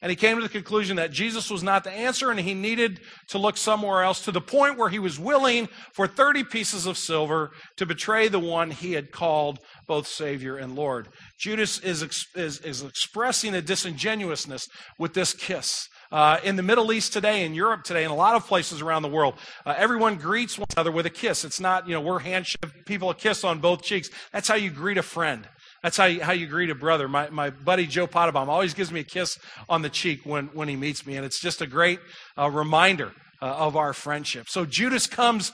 And 0.00 0.10
he 0.10 0.16
came 0.16 0.36
to 0.36 0.42
the 0.42 0.48
conclusion 0.48 0.96
that 0.96 1.10
Jesus 1.10 1.50
was 1.50 1.62
not 1.62 1.84
the 1.84 1.90
answer 1.90 2.30
and 2.30 2.38
he 2.38 2.54
needed 2.54 3.00
to 3.28 3.38
look 3.38 3.56
somewhere 3.56 4.02
else 4.02 4.24
to 4.24 4.32
the 4.32 4.40
point 4.40 4.78
where 4.78 4.88
he 4.88 4.98
was 4.98 5.18
willing 5.18 5.68
for 5.92 6.06
30 6.06 6.44
pieces 6.44 6.86
of 6.86 6.96
silver 6.96 7.50
to 7.76 7.86
betray 7.86 8.28
the 8.28 8.38
one 8.38 8.70
he 8.70 8.92
had 8.92 9.10
called 9.10 9.58
both 9.86 10.06
Savior 10.06 10.56
and 10.56 10.76
Lord. 10.76 11.08
Judas 11.38 11.78
is, 11.80 12.02
is, 12.34 12.60
is 12.60 12.82
expressing 12.82 13.54
a 13.54 13.62
disingenuousness 13.62 14.68
with 14.98 15.14
this 15.14 15.34
kiss. 15.34 15.88
Uh, 16.10 16.38
in 16.42 16.56
the 16.56 16.62
Middle 16.62 16.90
East 16.90 17.12
today, 17.12 17.44
in 17.44 17.52
Europe 17.54 17.84
today, 17.84 18.02
in 18.02 18.10
a 18.10 18.16
lot 18.16 18.34
of 18.34 18.46
places 18.46 18.80
around 18.80 19.02
the 19.02 19.08
world, 19.08 19.34
uh, 19.66 19.74
everyone 19.76 20.16
greets 20.16 20.58
one 20.58 20.66
another 20.74 20.90
with 20.90 21.04
a 21.04 21.10
kiss. 21.10 21.44
It's 21.44 21.60
not, 21.60 21.86
you 21.86 21.92
know, 21.92 22.00
we're 22.00 22.20
handshake 22.20 22.86
people 22.86 23.10
a 23.10 23.14
kiss 23.14 23.44
on 23.44 23.58
both 23.58 23.82
cheeks. 23.82 24.08
That's 24.32 24.48
how 24.48 24.54
you 24.54 24.70
greet 24.70 24.96
a 24.96 25.02
friend. 25.02 25.46
That's 25.82 25.96
how 25.96 26.06
you, 26.06 26.22
how 26.22 26.32
you 26.32 26.46
greet 26.46 26.70
a 26.70 26.74
brother. 26.74 27.08
My, 27.08 27.30
my 27.30 27.50
buddy 27.50 27.86
Joe 27.86 28.06
Pottebaum 28.06 28.48
always 28.48 28.74
gives 28.74 28.90
me 28.90 29.00
a 29.00 29.04
kiss 29.04 29.38
on 29.68 29.82
the 29.82 29.88
cheek 29.88 30.20
when, 30.24 30.46
when 30.48 30.68
he 30.68 30.76
meets 30.76 31.06
me, 31.06 31.16
and 31.16 31.24
it's 31.24 31.40
just 31.40 31.60
a 31.60 31.66
great 31.66 32.00
uh, 32.36 32.50
reminder 32.50 33.12
uh, 33.40 33.46
of 33.46 33.76
our 33.76 33.92
friendship. 33.92 34.48
So 34.48 34.64
Judas 34.64 35.06
comes 35.06 35.52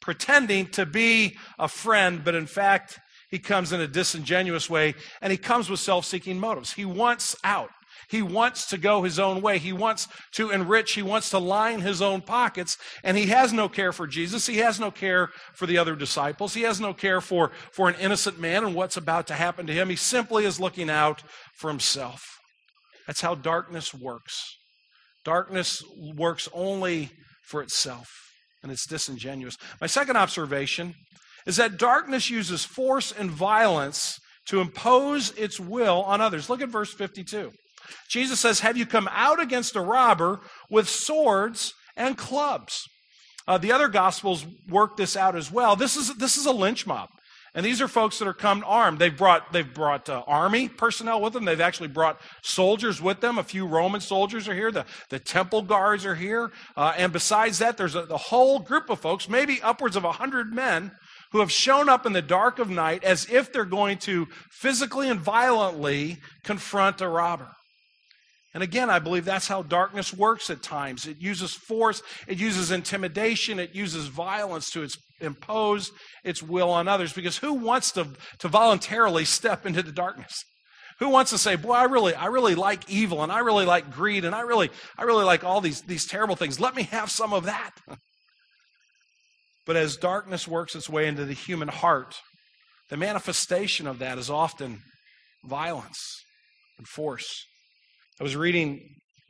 pretending 0.00 0.66
to 0.68 0.86
be 0.86 1.36
a 1.58 1.68
friend, 1.68 2.24
but 2.24 2.34
in 2.34 2.46
fact, 2.46 2.98
he 3.30 3.38
comes 3.38 3.72
in 3.72 3.80
a 3.80 3.86
disingenuous 3.86 4.70
way, 4.70 4.94
and 5.20 5.30
he 5.30 5.36
comes 5.36 5.68
with 5.68 5.80
self 5.80 6.06
seeking 6.06 6.40
motives. 6.40 6.72
He 6.72 6.84
wants 6.84 7.36
out. 7.44 7.70
He 8.08 8.22
wants 8.22 8.66
to 8.70 8.78
go 8.78 9.02
his 9.02 9.18
own 9.18 9.42
way. 9.42 9.58
He 9.58 9.72
wants 9.72 10.08
to 10.32 10.50
enrich. 10.50 10.92
He 10.92 11.02
wants 11.02 11.30
to 11.30 11.38
line 11.38 11.80
his 11.80 12.00
own 12.00 12.20
pockets. 12.20 12.76
And 13.04 13.16
he 13.16 13.26
has 13.26 13.52
no 13.52 13.68
care 13.68 13.92
for 13.92 14.06
Jesus. 14.06 14.46
He 14.46 14.58
has 14.58 14.80
no 14.80 14.90
care 14.90 15.30
for 15.54 15.66
the 15.66 15.78
other 15.78 15.94
disciples. 15.94 16.54
He 16.54 16.62
has 16.62 16.80
no 16.80 16.94
care 16.94 17.20
for, 17.20 17.50
for 17.72 17.88
an 17.88 17.96
innocent 18.00 18.38
man 18.38 18.64
and 18.64 18.74
what's 18.74 18.96
about 18.96 19.26
to 19.28 19.34
happen 19.34 19.66
to 19.66 19.72
him. 19.72 19.90
He 19.90 19.96
simply 19.96 20.44
is 20.44 20.60
looking 20.60 20.90
out 20.90 21.22
for 21.58 21.68
himself. 21.68 22.38
That's 23.06 23.20
how 23.20 23.34
darkness 23.34 23.94
works. 23.94 24.56
Darkness 25.24 25.82
works 26.16 26.48
only 26.52 27.10
for 27.44 27.62
itself, 27.62 28.08
and 28.62 28.70
it's 28.70 28.86
disingenuous. 28.86 29.56
My 29.80 29.86
second 29.86 30.16
observation 30.16 30.94
is 31.46 31.56
that 31.56 31.78
darkness 31.78 32.30
uses 32.30 32.64
force 32.64 33.12
and 33.12 33.30
violence 33.30 34.18
to 34.48 34.60
impose 34.60 35.30
its 35.32 35.58
will 35.58 36.02
on 36.02 36.20
others. 36.20 36.48
Look 36.48 36.60
at 36.60 36.68
verse 36.68 36.92
52. 36.92 37.50
Jesus 38.08 38.40
says, 38.40 38.60
Have 38.60 38.76
you 38.76 38.86
come 38.86 39.08
out 39.12 39.40
against 39.40 39.76
a 39.76 39.80
robber 39.80 40.40
with 40.70 40.88
swords 40.88 41.74
and 41.96 42.16
clubs? 42.16 42.88
Uh, 43.46 43.58
the 43.58 43.72
other 43.72 43.88
gospels 43.88 44.44
work 44.68 44.96
this 44.96 45.16
out 45.16 45.34
as 45.34 45.50
well. 45.50 45.74
This 45.74 45.96
is, 45.96 46.14
this 46.16 46.36
is 46.36 46.46
a 46.46 46.52
lynch 46.52 46.86
mob. 46.86 47.08
And 47.54 47.64
these 47.64 47.80
are 47.80 47.88
folks 47.88 48.18
that 48.18 48.28
are 48.28 48.34
come 48.34 48.62
armed. 48.66 48.98
They've 48.98 49.16
brought, 49.16 49.52
they've 49.52 49.74
brought 49.74 50.08
uh, 50.08 50.22
army 50.26 50.68
personnel 50.68 51.20
with 51.20 51.32
them. 51.32 51.44
They've 51.44 51.60
actually 51.60 51.88
brought 51.88 52.20
soldiers 52.42 53.00
with 53.00 53.20
them. 53.20 53.38
A 53.38 53.42
few 53.42 53.66
Roman 53.66 54.00
soldiers 54.00 54.48
are 54.48 54.54
here. 54.54 54.70
The, 54.70 54.84
the 55.08 55.18
temple 55.18 55.62
guards 55.62 56.04
are 56.04 56.14
here. 56.14 56.52
Uh, 56.76 56.92
and 56.96 57.12
besides 57.12 57.58
that, 57.58 57.76
there's 57.76 57.96
a 57.96 58.02
the 58.02 58.18
whole 58.18 58.58
group 58.58 58.90
of 58.90 59.00
folks, 59.00 59.28
maybe 59.28 59.62
upwards 59.62 59.96
of 59.96 60.04
100 60.04 60.52
men, 60.52 60.92
who 61.32 61.40
have 61.40 61.50
shown 61.50 61.88
up 61.88 62.06
in 62.06 62.12
the 62.12 62.22
dark 62.22 62.58
of 62.58 62.70
night 62.70 63.02
as 63.02 63.28
if 63.30 63.52
they're 63.52 63.64
going 63.64 63.98
to 63.98 64.26
physically 64.50 65.08
and 65.08 65.20
violently 65.20 66.18
confront 66.44 67.00
a 67.00 67.08
robber. 67.08 67.48
And 68.58 68.64
again, 68.64 68.90
I 68.90 68.98
believe 68.98 69.24
that's 69.24 69.46
how 69.46 69.62
darkness 69.62 70.12
works 70.12 70.50
at 70.50 70.64
times. 70.64 71.06
It 71.06 71.18
uses 71.20 71.54
force, 71.54 72.02
it 72.26 72.38
uses 72.38 72.72
intimidation, 72.72 73.60
it 73.60 73.72
uses 73.72 74.08
violence 74.08 74.68
to 74.72 74.82
its, 74.82 74.98
impose 75.20 75.92
its 76.24 76.42
will 76.42 76.68
on 76.68 76.88
others. 76.88 77.12
Because 77.12 77.38
who 77.38 77.52
wants 77.52 77.92
to, 77.92 78.08
to 78.40 78.48
voluntarily 78.48 79.24
step 79.24 79.64
into 79.64 79.80
the 79.80 79.92
darkness? 79.92 80.42
Who 80.98 81.08
wants 81.08 81.30
to 81.30 81.38
say, 81.38 81.54
boy, 81.54 81.74
I 81.74 81.84
really, 81.84 82.16
I 82.16 82.26
really 82.26 82.56
like 82.56 82.90
evil 82.90 83.22
and 83.22 83.30
I 83.30 83.38
really 83.38 83.64
like 83.64 83.92
greed 83.92 84.24
and 84.24 84.34
I 84.34 84.40
really, 84.40 84.70
I 84.98 85.04
really 85.04 85.24
like 85.24 85.44
all 85.44 85.60
these, 85.60 85.82
these 85.82 86.08
terrible 86.08 86.34
things. 86.34 86.58
Let 86.58 86.74
me 86.74 86.82
have 86.82 87.12
some 87.12 87.32
of 87.32 87.44
that. 87.44 87.70
But 89.66 89.76
as 89.76 89.98
darkness 89.98 90.48
works 90.48 90.74
its 90.74 90.88
way 90.88 91.06
into 91.06 91.26
the 91.26 91.34
human 91.34 91.68
heart, 91.68 92.16
the 92.88 92.96
manifestation 92.96 93.86
of 93.86 93.98
that 93.98 94.16
is 94.16 94.30
often 94.30 94.80
violence 95.44 96.24
and 96.78 96.88
force. 96.88 97.44
I 98.20 98.24
was 98.24 98.34
reading 98.34 98.80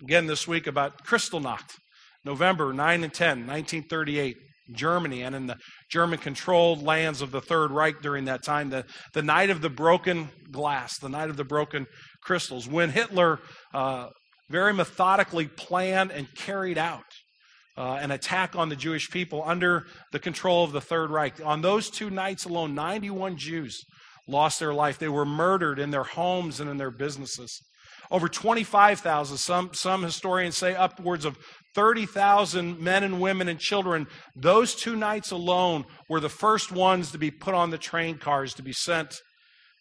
again 0.03 0.27
this 0.27 0.49
week 0.49 0.67
about 0.67 1.05
Kristallnacht, 1.05 1.75
November 2.25 2.73
9 2.73 3.05
and 3.05 3.13
10, 3.13 3.47
1938, 3.47 4.35
Germany, 4.73 5.23
and 5.23 5.35
in 5.35 5.47
the 5.47 5.57
German 5.91 6.19
controlled 6.19 6.83
lands 6.83 7.21
of 7.21 7.31
the 7.31 7.43
Third 7.43 7.71
Reich 7.71 8.01
during 8.01 8.25
that 8.25 8.43
time, 8.43 8.71
the, 8.71 8.87
the 9.13 9.21
night 9.21 9.51
of 9.51 9.61
the 9.61 9.69
broken 9.69 10.31
glass, 10.51 10.99
the 10.99 11.11
night 11.11 11.29
of 11.29 11.37
the 11.37 11.45
broken 11.45 11.85
crystals, 12.23 12.67
when 12.67 12.89
Hitler 12.89 13.41
uh, 13.75 14.09
very 14.49 14.73
methodically 14.73 15.49
planned 15.49 16.11
and 16.11 16.35
carried 16.35 16.79
out 16.79 17.05
uh, 17.77 17.99
an 18.01 18.11
attack 18.11 18.57
on 18.57 18.71
the 18.71 18.77
Jewish 18.77 19.11
people 19.11 19.43
under 19.45 19.85
the 20.13 20.19
control 20.19 20.65
of 20.65 20.73
the 20.73 20.81
Third 20.81 21.11
Reich. 21.11 21.45
On 21.45 21.61
those 21.61 21.91
two 21.91 22.09
nights 22.09 22.47
alone, 22.47 22.75
91 22.75 23.37
Jews 23.37 23.85
lost 24.27 24.59
their 24.59 24.73
life. 24.73 24.99
They 24.99 25.09
were 25.11 25.27
murdered 25.27 25.79
in 25.79 25.91
their 25.91 26.05
homes 26.05 26.59
and 26.59 26.71
in 26.71 26.79
their 26.79 26.91
businesses. 26.91 27.61
Over 28.11 28.29
25,000, 28.29 29.37
some, 29.37 29.71
some 29.75 30.03
historians 30.03 30.57
say 30.57 30.75
upwards 30.75 31.25
of 31.25 31.39
30,000 31.75 32.81
men 32.81 33.05
and 33.05 33.21
women 33.21 33.49
and 33.49 33.61
children. 33.61 34.07
Those 34.35 34.75
two 34.75 34.97
nights 34.97 35.31
alone 35.31 35.85
were 36.09 36.21
the 36.21 36.29
first 36.29 36.73
ones 36.73 37.13
to 37.13 37.19
be 37.19 37.31
put 37.31 37.55
on 37.55 37.71
the 37.71 37.79
train 37.79 38.19
cars 38.19 38.55
to 38.55 38.63
be 38.63 38.73
sent 38.73 39.21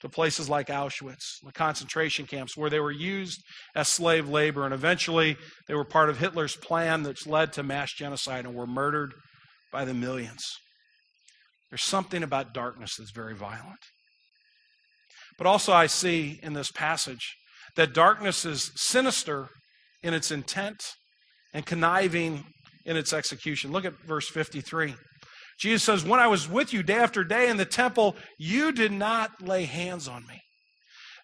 to 0.02 0.10
places 0.10 0.48
like 0.50 0.68
Auschwitz, 0.68 1.40
the 1.44 1.52
concentration 1.52 2.28
camps, 2.28 2.56
where 2.56 2.70
they 2.70 2.80
were 2.80 2.92
used 2.92 3.42
as 3.76 3.88
slave 3.88 4.30
labor. 4.30 4.66
And 4.66 4.74
eventually, 4.74 5.38
they 5.68 5.74
were 5.74 5.86
part 5.86 6.10
of 6.10 6.20
Hitler's 6.20 6.56
plan 6.56 7.04
that's 7.04 7.26
led 7.26 7.54
to 7.54 7.64
mass 7.64 7.94
genocide 7.94 8.46
and 8.46 8.54
were 8.54 8.68
murdered 8.68 9.14
by 9.72 9.86
the 9.86 9.94
millions. 9.94 10.44
There's 11.70 11.84
something 11.84 12.24
about 12.24 12.54
darkness 12.54 12.96
that's 12.98 13.12
very 13.12 13.36
violent. 13.36 13.80
But 15.38 15.48
also, 15.48 15.74
I 15.74 15.88
see 15.88 16.40
in 16.44 16.54
this 16.54 16.72
passage 16.72 17.36
that 17.78 17.94
darkness 17.94 18.44
is 18.44 18.72
sinister 18.76 19.48
in 20.04 20.14
its 20.14 20.32
intent 20.32 20.84
and 21.54 21.66
conniving 21.66 22.44
in 22.86 22.98
its 22.98 23.14
execution. 23.14 23.72
Look 23.72 23.86
at 23.86 23.94
verse 24.06 24.28
53. 24.30 24.96
Jesus 25.60 25.84
says, 25.84 26.04
When 26.04 26.20
I 26.20 26.28
was 26.28 26.50
with 26.50 26.74
you 26.74 26.84
day 26.84 26.96
after 26.96 27.24
day 27.24 27.50
in 27.50 27.58
the 27.58 27.66
temple, 27.66 28.16
you 28.38 28.72
did 28.72 28.92
not 28.92 29.42
lay 29.42 29.66
hands 29.66 30.08
on 30.08 30.26
me. 30.28 30.42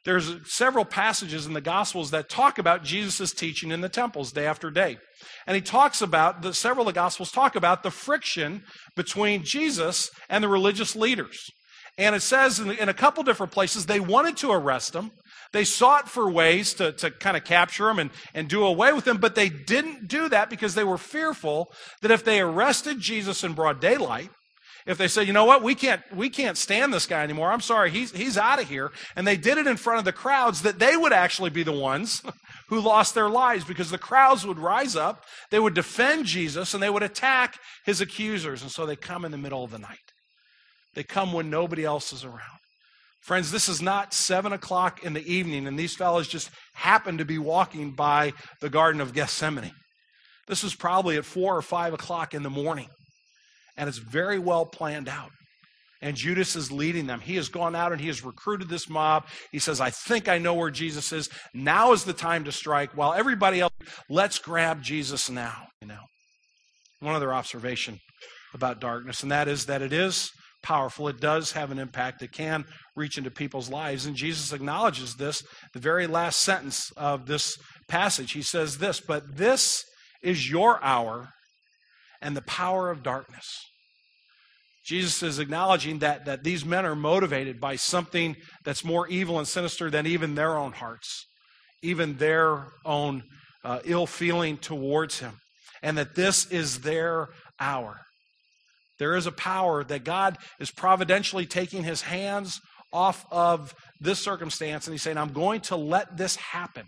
There's 0.05 0.35
several 0.53 0.83
passages 0.83 1.45
in 1.45 1.53
the 1.53 1.61
Gospels 1.61 2.11
that 2.11 2.29
talk 2.29 2.57
about 2.57 2.83
Jesus' 2.83 3.31
teaching 3.31 3.71
in 3.71 3.81
the 3.81 3.89
temples 3.89 4.33
day 4.33 4.45
after 4.45 4.69
day. 4.69 4.97
And 5.47 5.55
he 5.55 5.61
talks 5.61 6.01
about, 6.01 6.41
the, 6.41 6.53
several 6.53 6.87
of 6.87 6.93
the 6.93 6.99
Gospels 6.99 7.31
talk 7.31 7.55
about 7.55 7.83
the 7.83 7.91
friction 7.91 8.63
between 8.95 9.43
Jesus 9.43 10.09
and 10.29 10.43
the 10.43 10.49
religious 10.49 10.95
leaders. 10.95 11.49
And 11.97 12.15
it 12.15 12.21
says 12.21 12.59
in, 12.59 12.71
in 12.71 12.89
a 12.89 12.93
couple 12.93 13.23
different 13.23 13.51
places 13.51 13.85
they 13.85 13.99
wanted 13.99 14.37
to 14.37 14.51
arrest 14.51 14.95
him. 14.95 15.11
They 15.51 15.63
sought 15.63 16.09
for 16.09 16.29
ways 16.31 16.73
to, 16.75 16.91
to 16.93 17.11
kind 17.11 17.37
of 17.37 17.43
capture 17.43 17.87
him 17.87 17.99
and, 17.99 18.09
and 18.33 18.49
do 18.49 18.65
away 18.65 18.91
with 18.91 19.07
him, 19.07 19.17
but 19.17 19.35
they 19.35 19.49
didn't 19.49 20.07
do 20.07 20.27
that 20.29 20.49
because 20.49 20.73
they 20.73 20.83
were 20.83 20.97
fearful 20.97 21.71
that 22.01 22.09
if 22.09 22.25
they 22.25 22.41
arrested 22.41 22.99
Jesus 22.99 23.43
in 23.43 23.53
broad 23.53 23.79
daylight, 23.79 24.31
if 24.85 24.97
they 24.97 25.07
said, 25.07 25.27
you 25.27 25.33
know 25.33 25.45
what, 25.45 25.63
we 25.63 25.75
can't, 25.75 26.01
we 26.13 26.29
can't 26.29 26.57
stand 26.57 26.93
this 26.93 27.05
guy 27.05 27.23
anymore. 27.23 27.51
I'm 27.51 27.61
sorry, 27.61 27.89
he's, 27.89 28.11
he's 28.11 28.37
out 28.37 28.61
of 28.61 28.67
here. 28.67 28.91
And 29.15 29.25
they 29.25 29.37
did 29.37 29.57
it 29.57 29.67
in 29.67 29.77
front 29.77 29.99
of 29.99 30.05
the 30.05 30.11
crowds 30.11 30.63
that 30.63 30.79
they 30.79 30.97
would 30.97 31.13
actually 31.13 31.51
be 31.51 31.63
the 31.63 31.71
ones 31.71 32.21
who 32.69 32.81
lost 32.81 33.13
their 33.13 33.29
lives 33.29 33.63
because 33.63 33.91
the 33.91 33.97
crowds 33.97 34.45
would 34.45 34.59
rise 34.59 34.95
up, 34.95 35.23
they 35.51 35.59
would 35.59 35.73
defend 35.73 36.25
Jesus, 36.25 36.73
and 36.73 36.81
they 36.81 36.89
would 36.89 37.03
attack 37.03 37.59
his 37.85 38.01
accusers. 38.01 38.61
And 38.61 38.71
so 38.71 38.85
they 38.85 38.95
come 38.95 39.23
in 39.23 39.31
the 39.31 39.37
middle 39.37 39.63
of 39.63 39.71
the 39.71 39.79
night. 39.79 40.12
They 40.95 41.03
come 41.03 41.33
when 41.33 41.49
nobody 41.49 41.83
else 41.83 42.13
is 42.13 42.23
around. 42.23 42.59
Friends, 43.21 43.51
this 43.51 43.69
is 43.69 43.81
not 43.81 44.13
seven 44.13 44.51
o'clock 44.51 45.03
in 45.03 45.13
the 45.13 45.25
evening, 45.25 45.65
and 45.65 45.79
these 45.79 45.95
fellows 45.95 46.27
just 46.27 46.49
happened 46.73 47.19
to 47.19 47.25
be 47.25 47.37
walking 47.37 47.91
by 47.91 48.33
the 48.59 48.69
Garden 48.69 48.99
of 48.99 49.13
Gethsemane. 49.13 49.71
This 50.47 50.61
was 50.61 50.75
probably 50.75 51.15
at 51.15 51.23
four 51.23 51.55
or 51.55 51.61
five 51.61 51.93
o'clock 51.93 52.33
in 52.33 52.43
the 52.43 52.49
morning, 52.49 52.89
and 53.77 53.87
it's 53.87 53.97
very 53.97 54.39
well 54.39 54.65
planned 54.65 55.07
out. 55.07 55.29
And 56.01 56.17
Judas 56.17 56.57
is 56.57 56.69
leading 56.69 57.07
them. 57.07 57.21
He 57.21 57.37
has 57.37 57.47
gone 57.47 57.75
out 57.75 57.93
and 57.93 58.01
he 58.01 58.07
has 58.07 58.25
recruited 58.25 58.67
this 58.67 58.89
mob. 58.89 59.25
He 59.53 59.59
says, 59.59 59.79
I 59.79 59.89
think 59.89 60.27
I 60.27 60.37
know 60.37 60.53
where 60.53 60.69
Jesus 60.69 61.13
is. 61.13 61.29
Now 61.53 61.93
is 61.93 62.03
the 62.03 62.11
time 62.11 62.43
to 62.43 62.51
strike. 62.51 62.97
While 62.97 63.13
everybody 63.13 63.61
else, 63.61 63.71
let's 64.09 64.37
grab 64.37 64.81
Jesus 64.81 65.29
now. 65.29 65.67
You 65.81 65.87
know, 65.87 66.01
one 66.99 67.15
other 67.15 67.33
observation 67.33 67.99
about 68.53 68.81
darkness, 68.81 69.23
and 69.23 69.31
that 69.31 69.47
is 69.47 69.67
that 69.67 69.81
it 69.81 69.93
is 69.93 70.29
powerful. 70.63 71.07
It 71.07 71.19
does 71.19 71.51
have 71.51 71.69
an 71.69 71.77
impact. 71.77 72.23
It 72.23 72.31
can 72.31 72.65
reach 72.95 73.17
into 73.17 73.29
people's 73.29 73.69
lives. 73.69 74.05
And 74.05 74.15
Jesus 74.15 74.51
acknowledges 74.51 75.15
this, 75.15 75.43
the 75.73 75.79
very 75.79 76.07
last 76.07 76.41
sentence 76.41 76.91
of 76.97 77.27
this 77.27 77.57
passage. 77.87 78.31
He 78.31 78.41
says 78.41 78.77
this, 78.79 78.99
but 78.99 79.35
this 79.35 79.83
is 80.23 80.49
your 80.49 80.83
hour 80.83 81.29
and 82.21 82.35
the 82.35 82.41
power 82.41 82.89
of 82.89 83.03
darkness. 83.03 83.59
Jesus 84.85 85.23
is 85.23 85.39
acknowledging 85.39 85.99
that, 85.99 86.25
that 86.25 86.43
these 86.43 86.65
men 86.65 86.85
are 86.85 86.95
motivated 86.95 87.59
by 87.59 87.75
something 87.75 88.35
that's 88.65 88.83
more 88.83 89.07
evil 89.07 89.37
and 89.37 89.47
sinister 89.47 89.89
than 89.89 90.05
even 90.05 90.35
their 90.35 90.57
own 90.57 90.73
hearts, 90.73 91.25
even 91.81 92.17
their 92.17 92.67
own 92.85 93.23
uh, 93.63 93.79
ill 93.85 94.05
feeling 94.05 94.57
towards 94.57 95.19
him, 95.19 95.35
and 95.81 95.97
that 95.97 96.15
this 96.15 96.45
is 96.51 96.81
their 96.81 97.29
hour. 97.59 98.01
There 99.03 99.17
is 99.17 99.27
a 99.27 99.33
power 99.33 99.83
that 99.83 100.05
God 100.05 100.37
is 100.61 100.71
providentially 100.71 101.45
taking 101.45 101.83
his 101.83 102.03
hands 102.03 102.61
off 102.93 103.25
of 103.29 103.73
this 103.99 104.17
circumstance 104.23 104.87
and 104.87 104.93
he's 104.93 105.01
saying, 105.01 105.17
I'm 105.17 105.33
going 105.33 105.59
to 105.63 105.75
let 105.75 106.15
this 106.15 106.37
happen. 106.37 106.85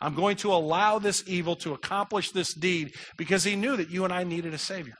I'm 0.00 0.16
going 0.16 0.34
to 0.38 0.52
allow 0.52 0.98
this 0.98 1.22
evil 1.28 1.54
to 1.58 1.74
accomplish 1.74 2.32
this 2.32 2.52
deed 2.52 2.92
because 3.16 3.44
he 3.44 3.54
knew 3.54 3.76
that 3.76 3.88
you 3.88 4.02
and 4.02 4.12
I 4.12 4.24
needed 4.24 4.52
a 4.52 4.58
Savior. 4.58 4.96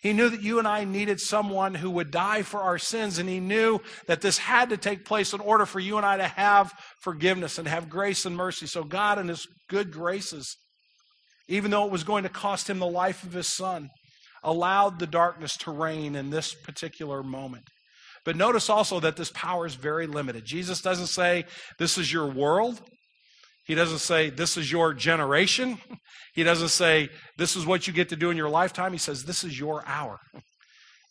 He 0.00 0.14
knew 0.14 0.30
that 0.30 0.40
you 0.40 0.58
and 0.58 0.66
I 0.66 0.84
needed 0.84 1.20
someone 1.20 1.74
who 1.74 1.90
would 1.90 2.10
die 2.10 2.40
for 2.40 2.60
our 2.60 2.78
sins, 2.78 3.18
and 3.18 3.28
he 3.28 3.38
knew 3.38 3.78
that 4.06 4.22
this 4.22 4.38
had 4.38 4.70
to 4.70 4.78
take 4.78 5.04
place 5.04 5.34
in 5.34 5.40
order 5.40 5.66
for 5.66 5.80
you 5.80 5.98
and 5.98 6.06
I 6.06 6.16
to 6.16 6.28
have 6.28 6.72
forgiveness 7.02 7.58
and 7.58 7.68
have 7.68 7.90
grace 7.90 8.24
and 8.24 8.34
mercy. 8.34 8.66
So, 8.66 8.84
God, 8.84 9.18
in 9.18 9.28
his 9.28 9.46
good 9.68 9.92
graces, 9.92 10.56
even 11.46 11.70
though 11.70 11.84
it 11.84 11.92
was 11.92 12.04
going 12.04 12.22
to 12.22 12.30
cost 12.30 12.70
him 12.70 12.78
the 12.78 12.86
life 12.86 13.22
of 13.22 13.34
his 13.34 13.54
son, 13.54 13.90
allowed 14.44 14.98
the 14.98 15.06
darkness 15.06 15.56
to 15.58 15.70
reign 15.70 16.14
in 16.14 16.30
this 16.30 16.54
particular 16.54 17.22
moment. 17.22 17.64
But 18.24 18.36
notice 18.36 18.70
also 18.70 19.00
that 19.00 19.16
this 19.16 19.30
power 19.34 19.66
is 19.66 19.74
very 19.74 20.06
limited. 20.06 20.44
Jesus 20.44 20.80
doesn't 20.80 21.08
say, 21.08 21.44
This 21.78 21.98
is 21.98 22.12
your 22.12 22.26
world. 22.26 22.80
He 23.66 23.74
doesn't 23.74 23.98
say, 23.98 24.30
This 24.30 24.56
is 24.56 24.70
your 24.70 24.94
generation. 24.94 25.78
He 26.34 26.42
doesn't 26.42 26.70
say, 26.70 27.10
This 27.38 27.54
is 27.54 27.64
what 27.64 27.86
you 27.86 27.92
get 27.92 28.08
to 28.08 28.16
do 28.16 28.30
in 28.30 28.36
your 28.36 28.48
lifetime. 28.48 28.90
He 28.90 28.98
says, 28.98 29.24
This 29.24 29.44
is 29.44 29.58
your 29.58 29.84
hour. 29.86 30.18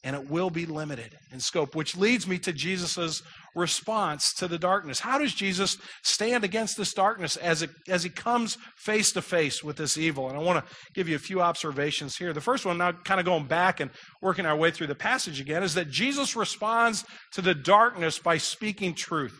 and 0.04 0.16
it 0.16 0.30
will 0.30 0.50
be 0.50 0.66
limited 0.66 1.16
in 1.32 1.40
scope, 1.40 1.76
which 1.76 1.96
leads 1.96 2.28
me 2.28 2.38
to 2.40 2.52
Jesus' 2.52 3.22
response 3.56 4.34
to 4.34 4.48
the 4.48 4.58
darkness. 4.58 5.00
How 5.00 5.18
does 5.18 5.34
Jesus 5.34 5.78
stand 6.04 6.44
against 6.44 6.76
this 6.76 6.94
darkness 6.94 7.38
as, 7.38 7.62
it, 7.62 7.70
as 7.88 8.04
he 8.04 8.10
comes 8.10 8.58
face 8.78 9.14
to 9.14 9.22
face 9.22 9.64
with 9.64 9.78
this 9.78 9.98
evil? 9.98 10.28
And 10.28 10.38
I 10.38 10.42
want 10.42 10.66
to 10.66 10.76
give 10.94 11.08
you 11.08 11.16
a 11.16 11.20
few 11.20 11.42
observations 11.42 12.18
here. 12.18 12.34
The 12.34 12.42
first 12.42 12.66
one, 12.66 12.78
now 12.78 12.92
kind 12.92 13.22
of 13.22 13.26
going 13.26 13.46
back 13.46 13.80
and 13.80 13.92
working 14.22 14.46
our 14.46 14.58
way 14.58 14.72
through 14.72 14.88
the 14.88 14.96
passage 14.96 15.40
again, 15.40 15.64
is 15.64 15.76
that 15.76 15.90
Jesus 15.90 16.36
responds 16.36 17.06
to 17.34 17.42
the 17.42 17.56
darkness 17.56 18.20
by 18.20 18.38
speaking 18.38 18.94
truth. 18.94 19.40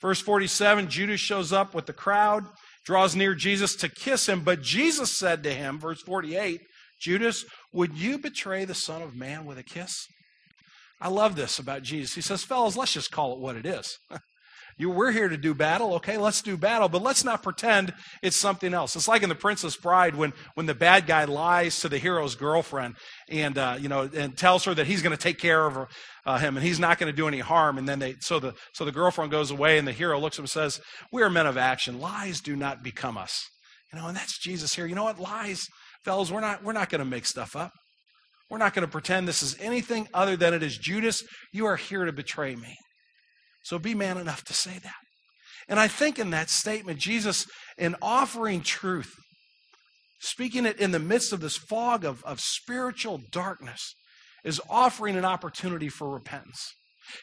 Verse 0.00 0.20
47 0.20 0.88
Judas 0.88 1.20
shows 1.20 1.52
up 1.52 1.74
with 1.74 1.86
the 1.86 1.92
crowd, 1.92 2.44
draws 2.84 3.14
near 3.14 3.36
Jesus 3.36 3.76
to 3.76 3.88
kiss 3.88 4.28
him, 4.28 4.40
but 4.40 4.62
Jesus 4.62 5.16
said 5.16 5.44
to 5.44 5.54
him, 5.54 5.78
verse 5.78 6.02
48, 6.02 6.60
Judas, 7.02 7.44
would 7.72 7.98
you 7.98 8.18
betray 8.18 8.64
the 8.64 8.74
Son 8.74 9.02
of 9.02 9.16
Man 9.16 9.44
with 9.44 9.58
a 9.58 9.64
kiss? 9.64 10.06
I 11.00 11.08
love 11.08 11.34
this 11.34 11.58
about 11.58 11.82
Jesus. 11.82 12.14
He 12.14 12.20
says, 12.20 12.44
fellas, 12.44 12.76
let's 12.76 12.92
just 12.92 13.10
call 13.10 13.32
it 13.32 13.40
what 13.40 13.56
it 13.56 13.66
is. 13.66 13.98
you, 14.78 14.88
we're 14.88 15.10
here 15.10 15.28
to 15.28 15.36
do 15.36 15.52
battle, 15.52 15.94
okay? 15.94 16.16
Let's 16.16 16.42
do 16.42 16.56
battle, 16.56 16.88
but 16.88 17.02
let's 17.02 17.24
not 17.24 17.42
pretend 17.42 17.92
it's 18.22 18.36
something 18.36 18.72
else. 18.72 18.94
It's 18.94 19.08
like 19.08 19.24
in 19.24 19.28
The 19.28 19.34
Princess 19.34 19.76
Bride 19.76 20.14
when, 20.14 20.32
when 20.54 20.66
the 20.66 20.76
bad 20.76 21.08
guy 21.08 21.24
lies 21.24 21.80
to 21.80 21.88
the 21.88 21.98
hero's 21.98 22.36
girlfriend 22.36 22.94
and, 23.28 23.58
uh, 23.58 23.78
you 23.80 23.88
know, 23.88 24.08
and 24.14 24.38
tells 24.38 24.64
her 24.64 24.74
that 24.74 24.86
he's 24.86 25.02
going 25.02 25.16
to 25.16 25.20
take 25.20 25.38
care 25.38 25.66
of 25.66 25.74
her, 25.74 25.88
uh, 26.24 26.38
him 26.38 26.56
and 26.56 26.64
he's 26.64 26.78
not 26.78 27.00
going 27.00 27.10
to 27.10 27.16
do 27.16 27.26
any 27.26 27.40
harm. 27.40 27.78
And 27.78 27.88
then 27.88 27.98
they, 27.98 28.14
so 28.20 28.38
the, 28.38 28.54
so 28.74 28.84
the 28.84 28.92
girlfriend 28.92 29.32
goes 29.32 29.50
away 29.50 29.76
and 29.76 29.88
the 29.88 29.92
hero 29.92 30.20
looks 30.20 30.36
at 30.36 30.38
him 30.38 30.44
and 30.44 30.50
says, 30.50 30.80
we 31.10 31.22
are 31.22 31.30
men 31.30 31.48
of 31.48 31.58
action. 31.58 31.98
Lies 31.98 32.40
do 32.40 32.54
not 32.54 32.84
become 32.84 33.18
us. 33.18 33.44
You 33.92 33.98
know, 33.98 34.06
and 34.06 34.16
that's 34.16 34.38
Jesus 34.38 34.72
here. 34.72 34.86
You 34.86 34.94
know 34.94 35.04
what? 35.04 35.18
Lies 35.18 35.66
fellas, 36.04 36.30
we're 36.30 36.40
not, 36.40 36.62
we're 36.62 36.72
not 36.72 36.90
going 36.90 37.00
to 37.00 37.04
make 37.04 37.26
stuff 37.26 37.56
up. 37.56 37.72
We're 38.50 38.58
not 38.58 38.74
going 38.74 38.86
to 38.86 38.90
pretend 38.90 39.26
this 39.26 39.42
is 39.42 39.56
anything 39.60 40.08
other 40.12 40.36
than 40.36 40.52
it 40.52 40.62
is 40.62 40.76
Judas. 40.76 41.22
You 41.52 41.66
are 41.66 41.76
here 41.76 42.04
to 42.04 42.12
betray 42.12 42.54
me. 42.54 42.76
So 43.64 43.78
be 43.78 43.94
man 43.94 44.18
enough 44.18 44.44
to 44.44 44.54
say 44.54 44.78
that. 44.82 44.92
And 45.68 45.78
I 45.78 45.88
think 45.88 46.18
in 46.18 46.30
that 46.30 46.50
statement, 46.50 46.98
Jesus, 46.98 47.46
in 47.78 47.96
offering 48.02 48.60
truth, 48.60 49.14
speaking 50.20 50.66
it 50.66 50.78
in 50.78 50.90
the 50.90 50.98
midst 50.98 51.32
of 51.32 51.40
this 51.40 51.56
fog 51.56 52.04
of, 52.04 52.22
of 52.24 52.40
spiritual 52.40 53.20
darkness, 53.30 53.94
is 54.44 54.60
offering 54.68 55.16
an 55.16 55.24
opportunity 55.24 55.88
for 55.88 56.10
repentance. 56.10 56.74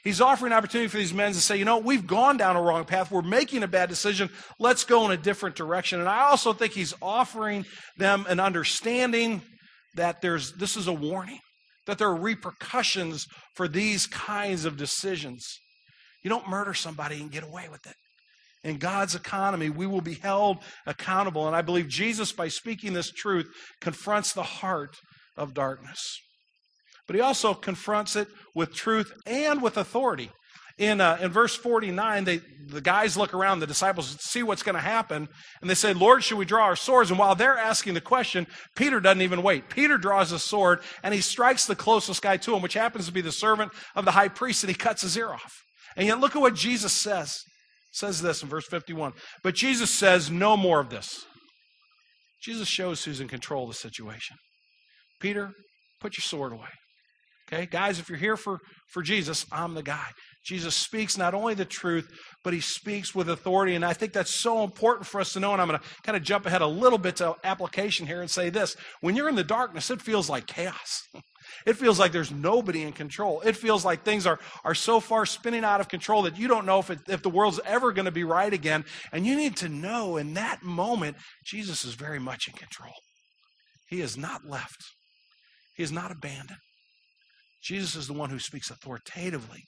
He's 0.03 0.21
offering 0.21 0.53
opportunity 0.53 0.87
for 0.87 0.97
these 0.97 1.13
men 1.13 1.33
to 1.33 1.39
say, 1.39 1.57
you 1.57 1.65
know, 1.65 1.77
we've 1.77 2.07
gone 2.07 2.37
down 2.37 2.55
a 2.55 2.61
wrong 2.61 2.85
path. 2.85 3.11
We're 3.11 3.21
making 3.21 3.63
a 3.63 3.67
bad 3.67 3.89
decision. 3.89 4.29
Let's 4.59 4.83
go 4.83 5.05
in 5.05 5.11
a 5.11 5.17
different 5.17 5.55
direction. 5.55 5.99
And 5.99 6.09
I 6.09 6.21
also 6.23 6.53
think 6.53 6.73
he's 6.73 6.93
offering 7.01 7.65
them 7.97 8.25
an 8.29 8.39
understanding 8.39 9.41
that 9.95 10.21
there's 10.21 10.53
this 10.53 10.77
is 10.77 10.87
a 10.87 10.93
warning, 10.93 11.39
that 11.87 11.97
there 11.97 12.07
are 12.07 12.15
repercussions 12.15 13.25
for 13.55 13.67
these 13.67 14.07
kinds 14.07 14.65
of 14.65 14.77
decisions. 14.77 15.45
You 16.23 16.29
don't 16.29 16.49
murder 16.49 16.73
somebody 16.73 17.21
and 17.21 17.31
get 17.31 17.43
away 17.43 17.67
with 17.69 17.85
it. 17.85 17.95
In 18.63 18.77
God's 18.77 19.15
economy, 19.15 19.69
we 19.69 19.87
will 19.87 20.01
be 20.01 20.15
held 20.15 20.57
accountable. 20.85 21.47
And 21.47 21.55
I 21.55 21.61
believe 21.61 21.87
Jesus, 21.87 22.33
by 22.33 22.49
speaking 22.49 22.93
this 22.93 23.09
truth, 23.09 23.47
confronts 23.79 24.33
the 24.33 24.43
heart 24.43 24.97
of 25.37 25.53
darkness 25.53 26.19
but 27.09 27.15
he 27.15 27.23
also 27.23 27.55
confronts 27.55 28.15
it 28.15 28.27
with 28.53 28.71
truth 28.71 29.11
and 29.25 29.63
with 29.63 29.77
authority. 29.77 30.29
In, 30.77 31.01
uh, 31.01 31.17
in 31.19 31.31
verse 31.31 31.55
49, 31.55 32.23
they, 32.23 32.41
the 32.67 32.81
guys 32.81 33.17
look 33.17 33.33
around, 33.33 33.61
the 33.61 33.65
disciples 33.65 34.15
see 34.19 34.43
what's 34.43 34.61
going 34.61 34.75
to 34.75 34.79
happen, 34.79 35.27
and 35.59 35.67
they 35.67 35.73
say, 35.73 35.91
Lord, 35.91 36.23
should 36.23 36.37
we 36.37 36.45
draw 36.45 36.65
our 36.65 36.75
swords? 36.75 37.09
And 37.09 37.17
while 37.17 37.33
they're 37.33 37.57
asking 37.57 37.95
the 37.95 37.99
question, 37.99 38.45
Peter 38.75 38.99
doesn't 38.99 39.23
even 39.23 39.41
wait. 39.41 39.71
Peter 39.71 39.97
draws 39.97 40.29
his 40.29 40.43
sword, 40.43 40.81
and 41.01 41.11
he 41.11 41.19
strikes 41.19 41.65
the 41.65 41.75
closest 41.75 42.21
guy 42.21 42.37
to 42.37 42.55
him, 42.55 42.61
which 42.61 42.75
happens 42.75 43.07
to 43.07 43.11
be 43.11 43.21
the 43.21 43.31
servant 43.31 43.71
of 43.95 44.05
the 44.05 44.11
high 44.11 44.27
priest, 44.27 44.61
and 44.61 44.69
he 44.69 44.75
cuts 44.75 45.01
his 45.01 45.17
ear 45.17 45.29
off. 45.29 45.63
And 45.97 46.05
yet, 46.05 46.19
look 46.19 46.35
at 46.35 46.43
what 46.43 46.53
Jesus 46.53 46.93
says. 46.93 47.39
says 47.91 48.21
this 48.21 48.43
in 48.43 48.49
verse 48.49 48.67
51. 48.67 49.13
But 49.43 49.55
Jesus 49.55 49.89
says, 49.89 50.29
No 50.29 50.55
more 50.55 50.79
of 50.79 50.91
this. 50.91 51.25
Jesus 52.43 52.67
shows 52.67 53.03
who's 53.03 53.19
in 53.19 53.27
control 53.27 53.63
of 53.63 53.69
the 53.69 53.75
situation. 53.75 54.37
Peter, 55.19 55.49
put 55.99 56.15
your 56.15 56.21
sword 56.21 56.53
away. 56.53 56.69
Okay, 57.51 57.65
guys, 57.65 57.99
if 57.99 58.09
you're 58.09 58.17
here 58.19 58.37
for, 58.37 58.59
for 58.89 59.01
Jesus, 59.01 59.45
I'm 59.51 59.73
the 59.73 59.81
guy. 59.81 60.05
Jesus 60.45 60.75
speaks 60.75 61.17
not 61.17 61.33
only 61.33 61.55
the 61.55 61.65
truth, 61.65 62.07
but 62.43 62.53
he 62.53 62.59
speaks 62.59 63.15
with 63.15 63.27
authority. 63.27 63.73
And 63.73 63.83
I 63.83 63.93
think 63.93 64.13
that's 64.13 64.33
so 64.33 64.63
important 64.63 65.07
for 65.07 65.19
us 65.19 65.33
to 65.33 65.39
know. 65.39 65.53
And 65.53 65.61
I'm 65.61 65.67
going 65.67 65.79
to 65.79 65.85
kind 66.03 66.15
of 66.15 66.21
jump 66.21 66.45
ahead 66.45 66.61
a 66.61 66.67
little 66.67 66.99
bit 66.99 67.15
to 67.17 67.35
application 67.43 68.05
here 68.05 68.21
and 68.21 68.29
say 68.29 68.49
this. 68.49 68.75
When 69.01 69.15
you're 69.15 69.29
in 69.29 69.35
the 69.35 69.43
darkness, 69.43 69.89
it 69.89 70.01
feels 70.01 70.29
like 70.29 70.47
chaos. 70.47 71.03
It 71.65 71.77
feels 71.77 71.99
like 71.99 72.11
there's 72.11 72.31
nobody 72.31 72.83
in 72.83 72.93
control. 72.93 73.41
It 73.41 73.55
feels 73.55 73.83
like 73.83 74.03
things 74.03 74.27
are, 74.27 74.39
are 74.63 74.75
so 74.75 74.99
far 74.99 75.25
spinning 75.25 75.63
out 75.63 75.81
of 75.81 75.89
control 75.89 76.21
that 76.21 76.37
you 76.37 76.47
don't 76.47 76.65
know 76.65 76.79
if, 76.79 76.91
it, 76.91 76.99
if 77.07 77.23
the 77.23 77.29
world's 77.29 77.59
ever 77.65 77.91
going 77.91 78.05
to 78.05 78.11
be 78.11 78.23
right 78.23 78.53
again. 78.53 78.85
And 79.11 79.25
you 79.25 79.35
need 79.35 79.57
to 79.57 79.67
know 79.67 80.17
in 80.17 80.35
that 80.35 80.61
moment, 80.61 81.17
Jesus 81.43 81.83
is 81.83 81.95
very 81.95 82.19
much 82.19 82.47
in 82.47 82.53
control. 82.53 82.93
He 83.89 83.99
is 83.99 84.15
not 84.15 84.45
left, 84.45 84.77
He 85.75 85.81
is 85.81 85.91
not 85.91 86.11
abandoned. 86.11 86.59
Jesus 87.61 87.95
is 87.95 88.07
the 88.07 88.13
one 88.13 88.29
who 88.29 88.39
speaks 88.39 88.69
authoritatively 88.69 89.63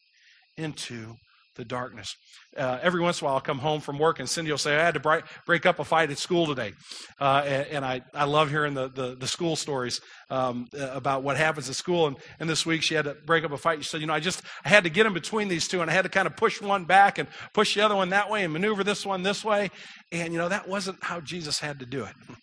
into 0.57 1.15
the 1.55 1.65
darkness. 1.65 2.15
Uh, 2.55 2.79
every 2.81 3.01
once 3.01 3.19
in 3.19 3.25
a 3.25 3.27
while, 3.27 3.35
I'll 3.35 3.41
come 3.41 3.59
home 3.59 3.81
from 3.81 3.99
work 3.99 4.19
and 4.19 4.29
Cindy 4.29 4.51
will 4.51 4.57
say, 4.57 4.75
I 4.75 4.83
had 4.83 4.93
to 4.93 4.99
break, 4.99 5.25
break 5.45 5.65
up 5.65 5.79
a 5.79 5.83
fight 5.83 6.09
at 6.09 6.17
school 6.17 6.47
today. 6.47 6.71
Uh, 7.19 7.43
and, 7.45 7.67
and 7.67 7.85
I, 7.85 8.01
I 8.13 8.23
love 8.23 8.49
hearing 8.49 8.73
the, 8.73 8.89
the, 8.89 9.15
the 9.15 9.27
school 9.27 9.55
stories 9.55 9.99
um, 10.29 10.67
about 10.73 11.23
what 11.23 11.35
happens 11.35 11.69
at 11.69 11.75
school. 11.75 12.07
And, 12.07 12.17
and 12.39 12.49
this 12.49 12.65
week 12.65 12.83
she 12.83 12.93
had 12.93 13.05
to 13.05 13.15
break 13.25 13.43
up 13.43 13.51
a 13.51 13.57
fight. 13.57 13.83
She 13.83 13.89
said, 13.89 14.01
You 14.01 14.07
know, 14.07 14.13
I 14.13 14.21
just 14.21 14.41
I 14.63 14.69
had 14.69 14.85
to 14.85 14.89
get 14.89 15.05
in 15.05 15.13
between 15.13 15.49
these 15.49 15.67
two 15.67 15.81
and 15.81 15.91
I 15.91 15.93
had 15.93 16.03
to 16.03 16.09
kind 16.09 16.27
of 16.27 16.37
push 16.37 16.61
one 16.61 16.85
back 16.85 17.17
and 17.17 17.27
push 17.53 17.75
the 17.75 17.81
other 17.81 17.95
one 17.95 18.09
that 18.09 18.29
way 18.29 18.43
and 18.43 18.53
maneuver 18.53 18.83
this 18.83 19.05
one 19.05 19.23
this 19.23 19.43
way. 19.43 19.71
And, 20.11 20.31
you 20.31 20.39
know, 20.39 20.49
that 20.49 20.69
wasn't 20.69 21.03
how 21.03 21.19
Jesus 21.19 21.59
had 21.59 21.79
to 21.79 21.85
do 21.85 22.05
it. 22.05 22.13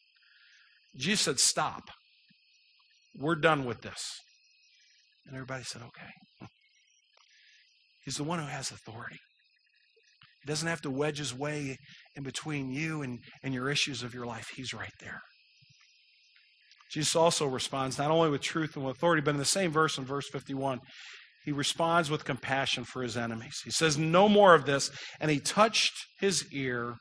Jesus 0.96 1.24
said, 1.24 1.40
Stop. 1.40 1.84
We're 3.18 3.36
done 3.36 3.64
with 3.64 3.80
this. 3.80 4.20
And 5.28 5.36
everybody 5.36 5.62
said, 5.62 5.82
okay. 5.82 6.48
He's 8.04 8.16
the 8.16 8.24
one 8.24 8.38
who 8.38 8.46
has 8.46 8.70
authority. 8.70 9.18
He 10.42 10.48
doesn't 10.48 10.68
have 10.68 10.80
to 10.82 10.90
wedge 10.90 11.18
his 11.18 11.34
way 11.36 11.76
in 12.16 12.22
between 12.22 12.70
you 12.70 13.02
and, 13.02 13.18
and 13.44 13.52
your 13.52 13.68
issues 13.68 14.02
of 14.02 14.14
your 14.14 14.24
life. 14.24 14.46
He's 14.56 14.72
right 14.72 14.92
there. 15.00 15.20
Jesus 16.90 17.14
also 17.14 17.46
responds 17.46 17.98
not 17.98 18.10
only 18.10 18.30
with 18.30 18.40
truth 18.40 18.74
and 18.76 18.84
with 18.86 18.96
authority, 18.96 19.20
but 19.20 19.32
in 19.32 19.36
the 19.36 19.44
same 19.44 19.70
verse 19.70 19.98
in 19.98 20.04
verse 20.04 20.26
51, 20.32 20.78
he 21.44 21.52
responds 21.52 22.10
with 22.10 22.24
compassion 22.24 22.84
for 22.84 23.02
his 23.02 23.16
enemies. 23.16 23.60
He 23.62 23.70
says, 23.70 23.98
No 23.98 24.28
more 24.28 24.54
of 24.54 24.64
this. 24.64 24.90
And 25.20 25.30
he 25.30 25.38
touched 25.38 25.92
his 26.20 26.46
ear 26.52 26.94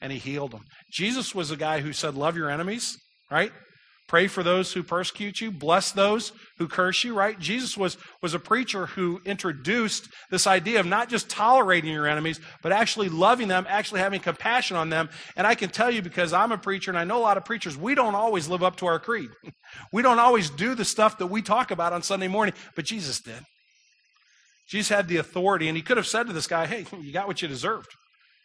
and 0.00 0.12
he 0.12 0.18
healed 0.18 0.52
him. 0.52 0.62
Jesus 0.92 1.34
was 1.34 1.50
a 1.50 1.56
guy 1.56 1.80
who 1.80 1.92
said, 1.92 2.14
Love 2.14 2.36
your 2.36 2.50
enemies, 2.50 2.96
right? 3.30 3.52
Pray 4.06 4.26
for 4.26 4.42
those 4.42 4.74
who 4.74 4.82
persecute 4.82 5.40
you. 5.40 5.50
Bless 5.50 5.90
those 5.90 6.32
who 6.58 6.68
curse 6.68 7.04
you, 7.04 7.14
right? 7.14 7.38
Jesus 7.38 7.76
was, 7.76 7.96
was 8.20 8.34
a 8.34 8.38
preacher 8.38 8.86
who 8.86 9.20
introduced 9.24 10.08
this 10.30 10.46
idea 10.46 10.78
of 10.78 10.84
not 10.84 11.08
just 11.08 11.30
tolerating 11.30 11.90
your 11.90 12.06
enemies, 12.06 12.38
but 12.62 12.70
actually 12.70 13.08
loving 13.08 13.48
them, 13.48 13.66
actually 13.66 14.00
having 14.00 14.20
compassion 14.20 14.76
on 14.76 14.90
them. 14.90 15.08
And 15.36 15.46
I 15.46 15.54
can 15.54 15.70
tell 15.70 15.90
you 15.90 16.02
because 16.02 16.34
I'm 16.34 16.52
a 16.52 16.58
preacher 16.58 16.90
and 16.90 16.98
I 16.98 17.04
know 17.04 17.18
a 17.18 17.22
lot 17.22 17.38
of 17.38 17.46
preachers, 17.46 17.78
we 17.78 17.94
don't 17.94 18.14
always 18.14 18.46
live 18.46 18.62
up 18.62 18.76
to 18.76 18.86
our 18.86 18.98
creed. 18.98 19.30
We 19.92 20.02
don't 20.02 20.20
always 20.20 20.50
do 20.50 20.76
the 20.76 20.84
stuff 20.84 21.18
that 21.18 21.26
we 21.26 21.42
talk 21.42 21.72
about 21.72 21.92
on 21.92 22.02
Sunday 22.04 22.28
morning, 22.28 22.54
but 22.76 22.84
Jesus 22.84 23.20
did. 23.20 23.40
Jesus 24.68 24.88
had 24.88 25.08
the 25.08 25.16
authority, 25.16 25.66
and 25.66 25.76
he 25.76 25.82
could 25.82 25.96
have 25.96 26.06
said 26.06 26.28
to 26.28 26.32
this 26.32 26.46
guy, 26.46 26.66
Hey, 26.66 26.86
you 27.00 27.12
got 27.12 27.26
what 27.26 27.42
you 27.42 27.48
deserved. 27.48 27.88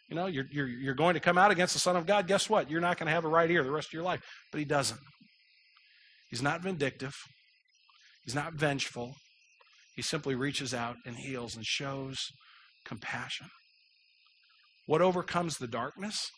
You 0.08 0.16
know, 0.16 0.26
you're, 0.26 0.46
you're, 0.50 0.66
you're 0.66 0.94
going 0.94 1.14
to 1.14 1.20
come 1.20 1.38
out 1.38 1.52
against 1.52 1.72
the 1.72 1.78
Son 1.78 1.94
of 1.94 2.04
God. 2.04 2.26
Guess 2.26 2.50
what? 2.50 2.68
You're 2.68 2.80
not 2.80 2.98
going 2.98 3.06
to 3.06 3.12
have 3.12 3.24
a 3.24 3.28
right 3.28 3.48
ear 3.48 3.62
the 3.62 3.70
rest 3.70 3.90
of 3.90 3.92
your 3.92 4.02
life. 4.02 4.20
But 4.50 4.58
he 4.58 4.64
doesn't. 4.64 4.98
He's 6.30 6.42
not 6.42 6.62
vindictive, 6.62 7.14
he's 8.24 8.34
not 8.34 8.54
vengeful. 8.54 9.14
He 9.96 10.02
simply 10.02 10.34
reaches 10.34 10.72
out 10.72 10.96
and 11.04 11.16
heals 11.16 11.56
and 11.56 11.66
shows 11.66 12.16
compassion. 12.86 13.48
What 14.86 15.02
overcomes 15.02 15.58
the 15.58 15.66
darkness? 15.66 16.30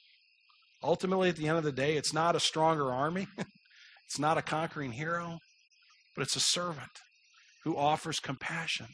Ultimately, 0.82 1.28
at 1.28 1.36
the 1.36 1.46
end 1.46 1.58
of 1.58 1.64
the 1.64 1.70
day, 1.70 1.96
it's 1.96 2.12
not 2.12 2.34
a 2.34 2.40
stronger 2.40 2.92
army, 2.92 3.28
it's 3.38 4.18
not 4.18 4.38
a 4.38 4.42
conquering 4.42 4.92
hero, 4.92 5.38
but 6.16 6.22
it's 6.22 6.34
a 6.34 6.40
servant 6.40 6.90
who 7.64 7.76
offers 7.76 8.18
compassion 8.18 8.86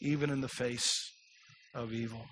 even 0.00 0.30
in 0.30 0.40
the 0.40 0.48
face 0.48 0.92
of 1.74 1.92
evil. 1.92 2.26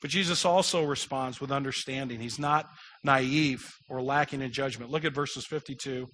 But 0.00 0.10
Jesus 0.10 0.44
also 0.44 0.84
responds 0.84 1.40
with 1.40 1.52
understanding. 1.52 2.20
He's 2.20 2.38
not 2.38 2.66
naive 3.04 3.64
or 3.88 4.02
lacking 4.02 4.42
in 4.42 4.52
judgment. 4.52 4.90
Look 4.90 5.04
at 5.04 5.14
verses 5.14 5.46
52 5.46 6.06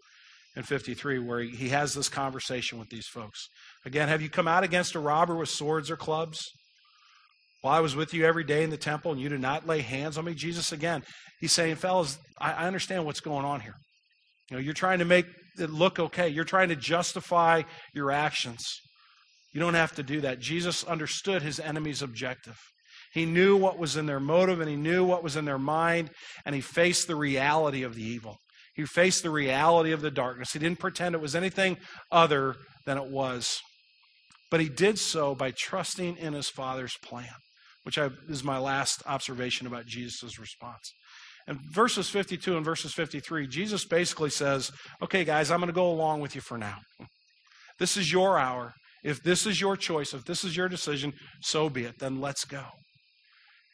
and 0.54 0.66
53 0.66 1.18
where 1.18 1.40
he, 1.40 1.70
has 1.70 1.94
this 1.94 2.08
conversation 2.08 2.78
with 2.78 2.88
these 2.90 3.06
folks. 3.06 3.48
Again, 3.84 4.08
have 4.08 4.20
you 4.20 4.28
come 4.28 4.48
out 4.48 4.64
against 4.64 4.94
a 4.94 5.00
robber 5.00 5.34
with 5.34 5.48
swords 5.48 5.90
or 5.90 5.96
clubs? 5.96 6.44
While 7.62 7.74
I 7.74 7.80
was 7.80 7.94
with 7.96 8.12
you 8.12 8.26
every 8.26 8.44
day 8.44 8.64
in 8.64 8.70
the 8.70 8.76
temple 8.76 9.12
and 9.12 9.20
you 9.20 9.28
did 9.28 9.40
not 9.40 9.66
lay 9.66 9.80
hands 9.80 10.18
on 10.18 10.24
me, 10.24 10.34
Jesus 10.34 10.72
again, 10.72 11.02
he's 11.40 11.52
saying, 11.52 11.76
fellas, 11.76 12.18
I 12.38 12.66
understand 12.66 13.06
what's 13.06 13.20
going 13.20 13.44
on 13.44 13.60
here. 13.60 13.74
You 14.50 14.56
know, 14.56 14.62
you're 14.62 14.74
trying 14.74 14.98
to 14.98 15.04
make 15.04 15.26
it 15.58 15.70
look 15.70 15.98
okay. 15.98 16.28
You're 16.28 16.44
trying 16.44 16.68
to 16.70 16.76
justify 16.76 17.62
your 17.94 18.10
actions. 18.10 18.62
You 19.54 19.60
don't 19.60 19.74
have 19.74 19.94
to 19.94 20.02
do 20.02 20.20
that. 20.22 20.40
Jesus 20.40 20.82
understood 20.84 21.42
his 21.42 21.60
enemy's 21.60 22.02
objective. 22.02 22.58
He 23.12 23.26
knew 23.26 23.56
what 23.56 23.78
was 23.78 23.96
in 23.96 24.06
their 24.06 24.20
motive 24.20 24.60
and 24.60 24.68
he 24.68 24.76
knew 24.76 25.04
what 25.04 25.22
was 25.22 25.36
in 25.36 25.44
their 25.44 25.58
mind, 25.58 26.10
and 26.44 26.54
he 26.54 26.60
faced 26.60 27.06
the 27.06 27.16
reality 27.16 27.82
of 27.82 27.94
the 27.94 28.02
evil. 28.02 28.38
He 28.74 28.84
faced 28.84 29.22
the 29.22 29.30
reality 29.30 29.92
of 29.92 30.00
the 30.00 30.10
darkness. 30.10 30.52
He 30.52 30.58
didn't 30.58 30.78
pretend 30.78 31.14
it 31.14 31.20
was 31.20 31.34
anything 31.34 31.76
other 32.10 32.56
than 32.86 32.98
it 32.98 33.10
was. 33.10 33.60
But 34.50 34.60
he 34.60 34.68
did 34.68 34.98
so 34.98 35.34
by 35.34 35.52
trusting 35.56 36.16
in 36.16 36.32
his 36.32 36.48
Father's 36.48 36.96
plan, 37.04 37.34
which 37.84 37.98
I, 37.98 38.10
is 38.28 38.44
my 38.44 38.58
last 38.58 39.02
observation 39.06 39.66
about 39.66 39.86
Jesus' 39.86 40.38
response. 40.38 40.92
And 41.46 41.58
verses 41.72 42.08
52 42.08 42.56
and 42.56 42.64
verses 42.64 42.94
53, 42.94 43.46
Jesus 43.48 43.84
basically 43.84 44.30
says, 44.30 44.70
Okay, 45.02 45.24
guys, 45.24 45.50
I'm 45.50 45.58
going 45.58 45.68
to 45.68 45.74
go 45.74 45.90
along 45.90 46.20
with 46.20 46.34
you 46.34 46.40
for 46.40 46.56
now. 46.56 46.76
This 47.78 47.96
is 47.96 48.12
your 48.12 48.38
hour. 48.38 48.72
If 49.02 49.22
this 49.22 49.46
is 49.46 49.60
your 49.60 49.76
choice, 49.76 50.14
if 50.14 50.24
this 50.24 50.44
is 50.44 50.56
your 50.56 50.68
decision, 50.68 51.12
so 51.40 51.68
be 51.68 51.84
it. 51.84 51.98
Then 51.98 52.20
let's 52.20 52.44
go. 52.44 52.66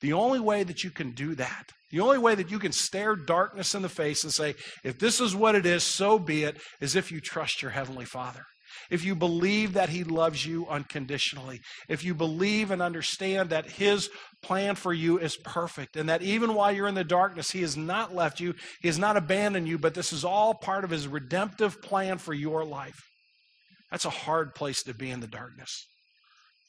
The 0.01 0.13
only 0.13 0.41
way 0.41 0.63
that 0.63 0.85
you 0.85 0.91
can 0.91 1.11
do 1.11 1.35
that, 1.35 1.73
the 1.91 2.01
only 2.01 2.19
way 2.19 2.35
that 2.35 2.51
you 2.51 2.59
can 2.59 2.73
stare 2.73 3.17
darkness 3.17 3.75
in 3.75 3.83
the 3.83 3.89
face 3.89 4.23
and 4.23 4.33
say, 4.33 4.55
if 4.85 4.99
this 4.99 5.21
is 5.21 5.35
what 5.35 5.55
it 5.55 5.67
is, 5.67 5.83
so 5.83 6.19
be 6.19 6.45
it, 6.45 6.59
is 6.81 6.95
if 6.95 7.11
you 7.11 7.21
trust 7.21 7.63
your 7.63 7.73
Heavenly 7.73 8.05
Father. 8.05 8.45
If 8.91 9.05
you 9.05 9.15
believe 9.15 9.73
that 9.75 9.89
He 9.89 10.05
loves 10.05 10.47
you 10.47 10.67
unconditionally, 10.69 11.61
if 11.89 12.05
you 12.05 12.15
believe 12.15 12.71
and 12.71 12.81
understand 12.81 13.51
that 13.51 13.71
His 13.71 14.09
plan 14.43 14.77
for 14.77 14.93
you 14.93 15.19
is 15.19 15.37
perfect, 15.37 15.97
and 15.97 16.09
that 16.09 16.23
even 16.23 16.55
while 16.55 16.71
you're 16.71 16.89
in 16.89 16.95
the 16.95 17.05
darkness, 17.05 17.51
He 17.51 17.63
has 17.63 17.77
not 17.77 18.15
left 18.15 18.41
you, 18.41 18.55
He 18.81 18.89
has 18.89 18.99
not 18.99 19.17
abandoned 19.17 19.67
you, 19.67 19.79
but 19.79 19.95
this 19.95 20.13
is 20.13 20.25
all 20.25 20.55
part 20.55 20.85
of 20.85 20.91
His 20.91 21.09
redemptive 21.09 21.83
plan 21.83 22.19
for 22.19 22.33
your 22.33 22.65
life. 22.65 23.01
That's 23.91 24.05
a 24.05 24.11
hard 24.11 24.55
place 24.55 24.83
to 24.85 24.95
be 24.95 25.11
in 25.11 25.21
the 25.21 25.27
darkness. 25.27 25.87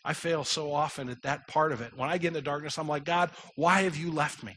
I 0.05 0.13
fail 0.13 0.43
so 0.43 0.71
often 0.71 1.09
at 1.09 1.21
that 1.23 1.47
part 1.47 1.71
of 1.71 1.81
it. 1.81 1.91
When 1.95 2.09
I 2.09 2.17
get 2.17 2.29
in 2.29 2.33
the 2.33 2.41
darkness, 2.41 2.77
I'm 2.77 2.87
like, 2.87 3.03
God, 3.03 3.31
why 3.55 3.81
have 3.81 3.97
you 3.97 4.11
left 4.11 4.43
me? 4.43 4.55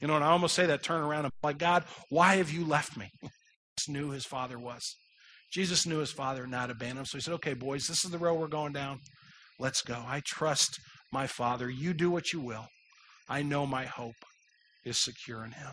You 0.00 0.06
know, 0.06 0.14
and 0.14 0.24
I 0.24 0.28
almost 0.28 0.54
say 0.54 0.66
that, 0.66 0.82
turn 0.82 1.02
around, 1.02 1.24
I'm 1.24 1.32
like, 1.42 1.58
God, 1.58 1.84
why 2.08 2.36
have 2.36 2.50
you 2.50 2.64
left 2.64 2.96
me? 2.96 3.08
Jesus 3.20 3.88
knew 3.88 4.10
his 4.10 4.24
father 4.24 4.58
was. 4.58 4.96
Jesus 5.52 5.86
knew 5.86 5.98
his 5.98 6.12
father 6.12 6.46
not 6.46 6.70
abandoned 6.70 7.00
him. 7.00 7.06
So 7.06 7.18
he 7.18 7.22
said, 7.22 7.34
Okay, 7.34 7.54
boys, 7.54 7.86
this 7.86 8.04
is 8.04 8.10
the 8.10 8.18
road 8.18 8.34
we're 8.34 8.48
going 8.48 8.72
down. 8.72 8.98
Let's 9.58 9.82
go. 9.82 9.94
I 10.06 10.20
trust 10.24 10.78
my 11.12 11.26
father. 11.26 11.70
You 11.70 11.94
do 11.94 12.10
what 12.10 12.32
you 12.32 12.40
will. 12.40 12.66
I 13.28 13.42
know 13.42 13.66
my 13.66 13.84
hope 13.86 14.14
is 14.84 15.02
secure 15.02 15.44
in 15.44 15.52
him. 15.52 15.72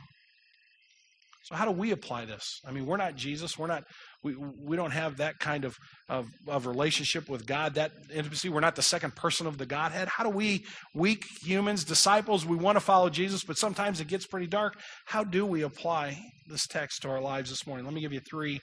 So 1.45 1.53
how 1.53 1.65
do 1.65 1.71
we 1.71 1.91
apply 1.91 2.25
this? 2.25 2.59
I 2.67 2.71
mean, 2.71 2.87
we're 2.87 2.97
not 2.97 3.15
Jesus. 3.15 3.55
We're 3.55 3.67
not 3.67 3.83
we 4.23 4.35
we 4.35 4.75
don't 4.75 4.89
have 4.89 5.17
that 5.17 5.37
kind 5.37 5.63
of, 5.63 5.75
of 6.09 6.25
of 6.47 6.65
relationship 6.65 7.29
with 7.29 7.45
God, 7.45 7.75
that 7.75 7.91
intimacy. 8.11 8.49
We're 8.49 8.61
not 8.61 8.75
the 8.75 8.81
second 8.81 9.15
person 9.15 9.45
of 9.45 9.59
the 9.59 9.67
Godhead. 9.67 10.07
How 10.07 10.23
do 10.23 10.31
we, 10.31 10.65
weak 10.95 11.23
humans, 11.43 11.83
disciples, 11.83 12.47
we 12.47 12.55
want 12.57 12.77
to 12.77 12.79
follow 12.79 13.11
Jesus, 13.11 13.43
but 13.43 13.59
sometimes 13.59 14.01
it 14.01 14.07
gets 14.07 14.25
pretty 14.25 14.47
dark. 14.47 14.73
How 15.05 15.23
do 15.23 15.45
we 15.45 15.61
apply 15.61 16.17
this 16.49 16.65
text 16.65 17.03
to 17.03 17.09
our 17.09 17.21
lives 17.21 17.51
this 17.51 17.67
morning? 17.67 17.85
Let 17.85 17.93
me 17.93 18.01
give 18.01 18.13
you 18.13 18.21
three 18.27 18.59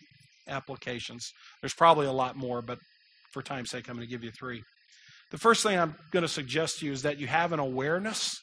applications. 0.48 1.30
There's 1.62 1.74
probably 1.74 2.08
a 2.08 2.12
lot 2.12 2.34
more, 2.34 2.62
but 2.62 2.78
for 3.32 3.42
time's 3.42 3.70
sake, 3.70 3.88
I'm 3.88 3.94
going 3.94 4.08
to 4.08 4.10
give 4.10 4.24
you 4.24 4.32
three. 4.36 4.60
The 5.30 5.38
first 5.38 5.62
thing 5.62 5.78
I'm 5.78 5.94
going 6.10 6.24
to 6.24 6.28
suggest 6.28 6.80
to 6.80 6.86
you 6.86 6.92
is 6.92 7.02
that 7.02 7.20
you 7.20 7.28
have 7.28 7.52
an 7.52 7.60
awareness, 7.60 8.34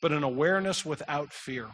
but 0.00 0.12
an 0.12 0.22
awareness 0.22 0.84
without 0.84 1.32
fear. 1.32 1.70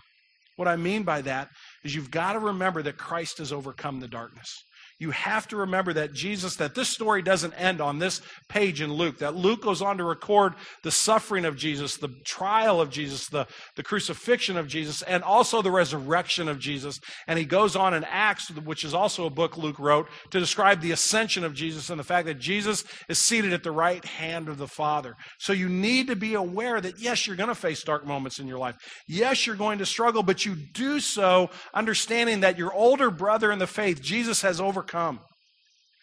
What 0.60 0.68
I 0.68 0.76
mean 0.76 1.04
by 1.04 1.22
that 1.22 1.48
is 1.84 1.94
you've 1.94 2.10
got 2.10 2.34
to 2.34 2.38
remember 2.38 2.82
that 2.82 2.98
Christ 2.98 3.38
has 3.38 3.50
overcome 3.50 3.98
the 3.98 4.06
darkness 4.06 4.62
you 5.00 5.12
have 5.12 5.48
to 5.48 5.56
remember 5.56 5.94
that 5.94 6.12
Jesus, 6.12 6.56
that 6.56 6.74
this 6.74 6.90
story 6.90 7.22
doesn't 7.22 7.54
end 7.54 7.80
on 7.80 7.98
this 7.98 8.20
page 8.48 8.82
in 8.82 8.92
Luke, 8.92 9.18
that 9.18 9.34
Luke 9.34 9.62
goes 9.62 9.80
on 9.80 9.96
to 9.96 10.04
record 10.04 10.54
the 10.82 10.90
suffering 10.90 11.46
of 11.46 11.56
Jesus, 11.56 11.96
the 11.96 12.14
trial 12.22 12.82
of 12.82 12.90
Jesus, 12.90 13.26
the, 13.28 13.46
the 13.76 13.82
crucifixion 13.82 14.58
of 14.58 14.68
Jesus, 14.68 15.00
and 15.00 15.22
also 15.22 15.62
the 15.62 15.70
resurrection 15.70 16.48
of 16.48 16.58
Jesus. 16.58 17.00
And 17.26 17.38
he 17.38 17.46
goes 17.46 17.76
on 17.76 17.94
in 17.94 18.04
Acts, 18.04 18.50
which 18.50 18.84
is 18.84 18.92
also 18.92 19.24
a 19.24 19.30
book 19.30 19.56
Luke 19.56 19.78
wrote, 19.78 20.06
to 20.32 20.38
describe 20.38 20.82
the 20.82 20.92
ascension 20.92 21.44
of 21.44 21.54
Jesus 21.54 21.88
and 21.88 21.98
the 21.98 22.04
fact 22.04 22.26
that 22.26 22.38
Jesus 22.38 22.84
is 23.08 23.18
seated 23.18 23.54
at 23.54 23.62
the 23.62 23.70
right 23.70 24.04
hand 24.04 24.50
of 24.50 24.58
the 24.58 24.68
Father. 24.68 25.14
So 25.38 25.54
you 25.54 25.70
need 25.70 26.08
to 26.08 26.16
be 26.16 26.34
aware 26.34 26.78
that, 26.78 27.00
yes, 27.00 27.26
you're 27.26 27.36
going 27.36 27.48
to 27.48 27.54
face 27.54 27.82
dark 27.82 28.06
moments 28.06 28.38
in 28.38 28.46
your 28.46 28.58
life. 28.58 28.76
Yes, 29.08 29.46
you're 29.46 29.56
going 29.56 29.78
to 29.78 29.86
struggle, 29.86 30.22
but 30.22 30.44
you 30.44 30.54
do 30.54 31.00
so 31.00 31.48
understanding 31.72 32.40
that 32.40 32.58
your 32.58 32.74
older 32.74 33.10
brother 33.10 33.50
in 33.50 33.58
the 33.58 33.66
faith, 33.66 34.02
Jesus, 34.02 34.42
has 34.42 34.60
overcome 34.60 34.89
come. 34.90 35.20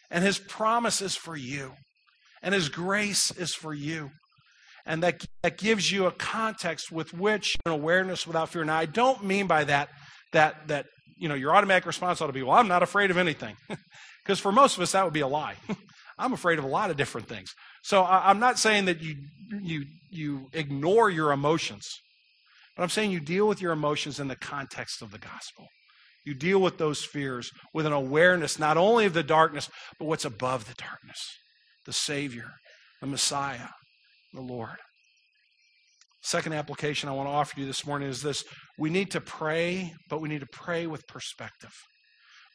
And 0.10 0.24
his 0.24 0.40
promise 0.40 1.02
is 1.02 1.16
for 1.16 1.36
you. 1.36 1.74
And 2.42 2.54
his 2.54 2.70
grace 2.70 3.32
is 3.32 3.54
for 3.54 3.74
you. 3.74 4.10
And 4.86 5.04
that, 5.04 5.26
that 5.44 5.58
gives 5.58 5.92
you 5.92 6.06
a 6.06 6.12
context 6.12 6.92
with 6.92 7.14
which 7.14 7.58
an 7.66 7.74
awareness 7.74 8.26
without 8.26 8.50
fear. 8.50 8.64
Now, 8.64 8.78
I 8.78 8.86
don't 8.86 9.24
mean 9.24 9.48
by 9.48 9.66
that 9.66 9.90
that 10.34 10.68
that 10.68 10.86
you 11.18 11.28
know 11.28 11.36
your 11.36 11.56
automatic 11.56 11.86
response 11.86 12.22
ought 12.22 12.28
to 12.28 12.34
be, 12.34 12.44
well, 12.44 12.58
I'm 12.58 12.68
not 12.68 12.84
afraid 12.84 13.12
of 13.12 13.18
anything. 13.18 13.56
Because 14.24 14.42
for 14.42 14.52
most 14.52 14.76
of 14.76 14.84
us, 14.84 14.92
that 14.92 15.06
would 15.06 15.14
be 15.14 15.22
a 15.22 15.28
lie. 15.28 15.56
I'm 16.20 16.34
afraid 16.34 16.60
of 16.60 16.66
a 16.66 16.68
lot 16.68 16.92
of 16.92 16.98
different 16.98 17.30
things. 17.30 17.54
So 17.82 18.02
I, 18.02 18.30
I'm 18.30 18.40
not 18.40 18.60
saying 18.60 18.86
that 18.86 19.02
you 19.02 19.16
you 19.62 19.86
you 20.10 20.50
ignore 20.52 21.10
your 21.10 21.32
emotions, 21.32 21.88
but 22.76 22.84
I'm 22.84 22.90
saying 22.90 23.12
you 23.12 23.22
deal 23.22 23.48
with 23.48 23.62
your 23.62 23.72
emotions 23.72 24.20
in 24.20 24.28
the 24.28 24.36
context 24.36 25.02
of 25.02 25.12
the 25.12 25.18
gospel. 25.18 25.68
You 26.28 26.34
deal 26.34 26.60
with 26.60 26.78
those 26.78 27.06
fears 27.06 27.52
with 27.74 27.86
an 27.86 27.94
awareness 27.94 28.60
not 28.60 28.76
only 28.76 29.06
of 29.06 29.14
the 29.14 29.24
darkness, 29.24 29.70
but 29.98 30.10
what's 30.10 30.26
above 30.26 30.68
the 30.68 30.74
darkness 30.74 31.26
the 31.86 31.94
Savior, 31.94 32.50
the 33.00 33.08
Messiah, 33.08 33.70
the 34.34 34.42
Lord. 34.42 34.76
Second 36.22 36.52
application 36.52 37.08
I 37.08 37.14
want 37.14 37.30
to 37.30 37.32
offer 37.32 37.58
you 37.58 37.66
this 37.66 37.88
morning 37.88 38.10
is 38.10 38.24
this 38.24 38.44
we 38.78 38.90
need 38.90 39.10
to 39.12 39.22
pray, 39.22 39.94
but 40.10 40.20
we 40.20 40.28
need 40.28 40.42
to 40.42 40.48
pray 40.52 40.86
with 40.86 41.08
perspective. 41.08 41.72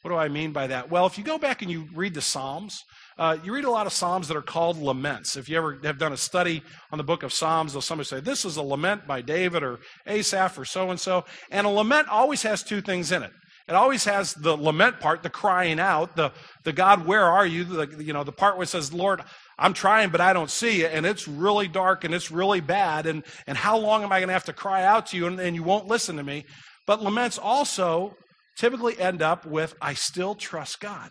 What 0.03 0.11
do 0.11 0.17
I 0.17 0.27
mean 0.27 0.51
by 0.51 0.67
that? 0.67 0.91
Well, 0.91 1.07
if 1.07 1.17
you 1.17 1.23
go 1.23 1.39
back 1.39 1.63
and 1.63 1.71
you 1.71 1.87
read 1.95 2.13
the 2.13 2.21
Psalms, 2.21 2.77
uh, 3.17 3.37
you 3.43 3.55
read 3.55 3.63
a 3.63 3.71
lot 3.71 3.87
of 3.87 3.93
Psalms 3.93 4.27
that 4.27 4.37
are 4.37 4.43
called 4.43 4.77
laments. 4.77 5.35
If 5.35 5.49
you 5.49 5.57
ever 5.57 5.79
have 5.83 5.97
done 5.97 6.13
a 6.13 6.17
study 6.17 6.61
on 6.91 6.99
the 6.99 7.03
book 7.03 7.23
of 7.23 7.33
Psalms, 7.33 7.73
they'll 7.73 7.81
somebody 7.81 8.05
say, 8.05 8.19
This 8.19 8.45
is 8.45 8.55
a 8.55 8.61
lament 8.61 9.07
by 9.07 9.21
David 9.21 9.63
or 9.63 9.79
Asaph 10.05 10.59
or 10.59 10.65
so 10.65 10.91
and 10.91 10.99
so. 10.99 11.23
And 11.49 11.65
a 11.65 11.71
lament 11.71 12.07
always 12.09 12.43
has 12.43 12.61
two 12.61 12.81
things 12.81 13.11
in 13.11 13.23
it. 13.23 13.31
It 13.67 13.75
always 13.75 14.03
has 14.05 14.33
the 14.33 14.57
lament 14.57 14.99
part, 14.99 15.23
the 15.23 15.29
crying 15.29 15.79
out, 15.79 16.15
the, 16.15 16.33
the 16.63 16.73
God, 16.73 17.05
where 17.05 17.23
are 17.23 17.45
you? 17.45 17.63
The, 17.63 18.03
you 18.03 18.11
know, 18.11 18.23
the 18.23 18.31
part 18.31 18.57
where 18.57 18.63
it 18.63 18.69
says, 18.69 18.91
Lord, 18.91 19.21
I'm 19.57 19.73
trying, 19.73 20.09
but 20.09 20.19
I 20.19 20.33
don't 20.33 20.49
see 20.49 20.79
you, 20.79 20.87
and 20.87 21.05
it's 21.05 21.27
really 21.27 21.67
dark 21.67 22.03
and 22.03 22.13
it's 22.13 22.29
really 22.29 22.59
bad, 22.59 23.05
and, 23.05 23.23
and 23.47 23.57
how 23.57 23.77
long 23.77 24.03
am 24.03 24.11
I 24.11 24.19
going 24.19 24.27
to 24.27 24.33
have 24.33 24.45
to 24.45 24.53
cry 24.53 24.83
out 24.83 25.07
to 25.07 25.17
you 25.17 25.27
and, 25.27 25.39
and 25.39 25.55
you 25.55 25.63
won't 25.63 25.87
listen 25.87 26.17
to 26.17 26.23
me? 26.23 26.43
But 26.85 27.01
laments 27.01 27.37
also 27.37 28.15
typically 28.57 28.99
end 28.99 29.21
up 29.21 29.45
with, 29.45 29.75
I 29.81 29.93
still 29.93 30.35
trust 30.35 30.79
God. 30.79 31.09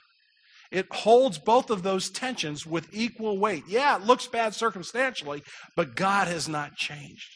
It 0.71 0.87
holds 0.91 1.39
both 1.39 1.71
of 1.71 1.83
those 1.83 2.11
tensions 2.11 2.67
with 2.67 2.89
equal 2.93 3.39
weight. 3.39 3.65
Yeah, 3.69 3.97
it 3.97 4.03
looks 4.03 4.27
bad 4.27 4.55
circumstantially, 4.55 5.43
but 5.77 5.95
God 5.95 6.29
has 6.29 6.49
not 6.49 6.77
changed. 6.77 7.29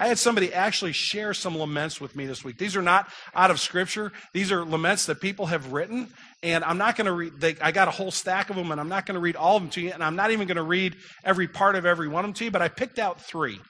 I 0.00 0.06
had 0.06 0.18
somebody 0.18 0.50
actually 0.54 0.92
share 0.92 1.34
some 1.34 1.54
laments 1.54 2.00
with 2.00 2.16
me 2.16 2.24
this 2.24 2.42
week. 2.42 2.56
These 2.56 2.74
are 2.74 2.80
not 2.80 3.10
out 3.34 3.50
of 3.50 3.60
scripture. 3.60 4.12
These 4.32 4.50
are 4.50 4.64
laments 4.64 5.04
that 5.04 5.20
people 5.20 5.44
have 5.46 5.74
written. 5.74 6.08
And 6.42 6.64
I'm 6.64 6.78
not 6.78 6.96
going 6.96 7.04
to 7.04 7.12
read, 7.12 7.34
they, 7.38 7.56
I 7.60 7.70
got 7.70 7.86
a 7.86 7.90
whole 7.90 8.10
stack 8.10 8.48
of 8.48 8.56
them 8.56 8.72
and 8.72 8.80
I'm 8.80 8.88
not 8.88 9.04
going 9.04 9.16
to 9.16 9.20
read 9.20 9.36
all 9.36 9.58
of 9.58 9.62
them 9.62 9.70
to 9.72 9.80
you. 9.82 9.92
And 9.92 10.02
I'm 10.02 10.16
not 10.16 10.30
even 10.30 10.48
going 10.48 10.56
to 10.56 10.62
read 10.62 10.96
every 11.22 11.46
part 11.46 11.76
of 11.76 11.84
every 11.84 12.08
one 12.08 12.24
of 12.24 12.28
them 12.28 12.34
to 12.36 12.46
you, 12.46 12.50
but 12.50 12.62
I 12.62 12.68
picked 12.68 12.98
out 12.98 13.20
three. 13.20 13.60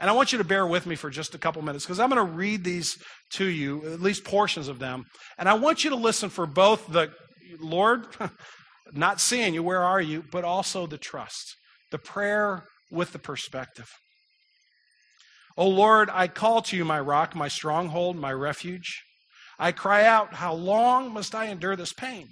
And 0.00 0.10
I 0.10 0.12
want 0.12 0.32
you 0.32 0.38
to 0.38 0.44
bear 0.44 0.66
with 0.66 0.86
me 0.86 0.96
for 0.96 1.08
just 1.08 1.36
a 1.36 1.38
couple 1.38 1.62
minutes 1.62 1.84
because 1.84 2.00
I'm 2.00 2.10
going 2.10 2.26
to 2.26 2.32
read 2.32 2.64
these 2.64 2.98
to 3.34 3.44
you, 3.44 3.86
at 3.92 4.02
least 4.02 4.24
portions 4.24 4.66
of 4.66 4.80
them. 4.80 5.04
And 5.38 5.48
I 5.48 5.54
want 5.54 5.84
you 5.84 5.90
to 5.90 5.96
listen 5.96 6.30
for 6.30 6.46
both 6.46 6.88
the 6.88 7.12
Lord, 7.60 8.08
not 8.92 9.20
seeing 9.20 9.54
you, 9.54 9.62
where 9.62 9.84
are 9.84 10.00
you, 10.00 10.24
but 10.32 10.42
also 10.42 10.88
the 10.88 10.98
trust, 10.98 11.54
the 11.92 11.98
prayer 11.98 12.64
with 12.90 13.12
the 13.12 13.20
perspective. 13.20 13.88
O 15.56 15.68
Lord, 15.68 16.10
I 16.12 16.28
call 16.28 16.62
to 16.62 16.76
you, 16.76 16.84
my 16.84 17.00
rock, 17.00 17.34
my 17.34 17.48
stronghold, 17.48 18.16
my 18.16 18.32
refuge. 18.32 19.02
I 19.58 19.72
cry 19.72 20.04
out, 20.04 20.34
How 20.34 20.52
long 20.52 21.12
must 21.12 21.34
I 21.34 21.46
endure 21.46 21.76
this 21.76 21.92
pain? 21.92 22.28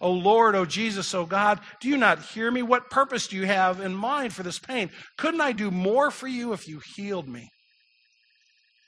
O 0.00 0.12
Lord, 0.12 0.54
O 0.54 0.64
Jesus, 0.64 1.14
O 1.14 1.24
God, 1.24 1.58
do 1.80 1.88
you 1.88 1.96
not 1.96 2.22
hear 2.22 2.50
me? 2.50 2.62
What 2.62 2.90
purpose 2.90 3.26
do 3.26 3.36
you 3.36 3.46
have 3.46 3.80
in 3.80 3.94
mind 3.94 4.32
for 4.32 4.42
this 4.42 4.58
pain? 4.58 4.90
Couldn't 5.16 5.40
I 5.40 5.52
do 5.52 5.70
more 5.70 6.10
for 6.10 6.28
you 6.28 6.52
if 6.52 6.68
you 6.68 6.80
healed 6.94 7.28
me? 7.28 7.48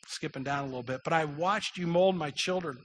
Skipping 0.06 0.44
down 0.44 0.64
a 0.64 0.66
little 0.66 0.82
bit, 0.82 1.00
but 1.04 1.12
I 1.12 1.24
watched 1.24 1.78
you 1.78 1.86
mold 1.86 2.16
my 2.16 2.30
children, 2.30 2.76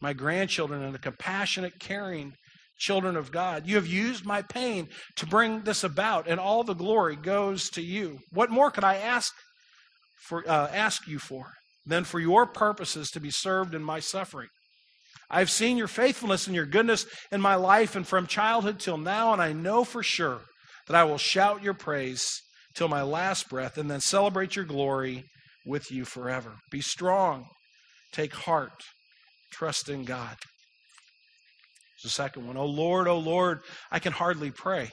my 0.00 0.12
grandchildren, 0.12 0.82
and 0.82 0.94
the 0.94 0.98
compassionate, 0.98 1.80
caring 1.80 2.32
children 2.78 3.16
of 3.16 3.32
God. 3.32 3.66
You 3.66 3.74
have 3.74 3.88
used 3.88 4.24
my 4.24 4.42
pain 4.42 4.88
to 5.16 5.26
bring 5.26 5.62
this 5.62 5.82
about, 5.82 6.28
and 6.28 6.38
all 6.38 6.62
the 6.62 6.74
glory 6.74 7.16
goes 7.16 7.68
to 7.70 7.82
you. 7.82 8.18
What 8.30 8.50
more 8.50 8.70
could 8.70 8.84
I 8.84 8.96
ask 8.96 9.34
for, 10.26 10.48
uh, 10.48 10.68
ask 10.72 11.06
you 11.06 11.18
for 11.18 11.52
than 11.86 12.04
for 12.04 12.20
your 12.20 12.46
purposes 12.46 13.10
to 13.10 13.20
be 13.20 13.30
served 13.30 13.74
in 13.74 13.82
my 13.82 14.00
suffering. 14.00 14.48
I've 15.30 15.50
seen 15.50 15.76
your 15.76 15.88
faithfulness 15.88 16.46
and 16.46 16.56
your 16.56 16.66
goodness 16.66 17.06
in 17.30 17.40
my 17.40 17.54
life 17.54 17.96
and 17.96 18.06
from 18.06 18.26
childhood 18.26 18.80
till 18.80 18.96
now, 18.96 19.32
and 19.32 19.42
I 19.42 19.52
know 19.52 19.84
for 19.84 20.02
sure 20.02 20.40
that 20.86 20.96
I 20.96 21.04
will 21.04 21.18
shout 21.18 21.62
your 21.62 21.74
praise 21.74 22.26
till 22.74 22.88
my 22.88 23.02
last 23.02 23.48
breath 23.48 23.76
and 23.76 23.90
then 23.90 24.00
celebrate 24.00 24.56
your 24.56 24.64
glory 24.64 25.24
with 25.66 25.90
you 25.90 26.04
forever. 26.04 26.52
Be 26.70 26.80
strong, 26.80 27.44
take 28.12 28.34
heart, 28.34 28.72
trust 29.52 29.88
in 29.88 30.04
God. 30.04 30.36
The 32.02 32.08
second 32.08 32.46
one, 32.46 32.56
O 32.56 32.64
Lord, 32.64 33.08
O 33.08 33.18
Lord, 33.18 33.58
I 33.90 33.98
can 33.98 34.12
hardly 34.12 34.50
pray. 34.50 34.90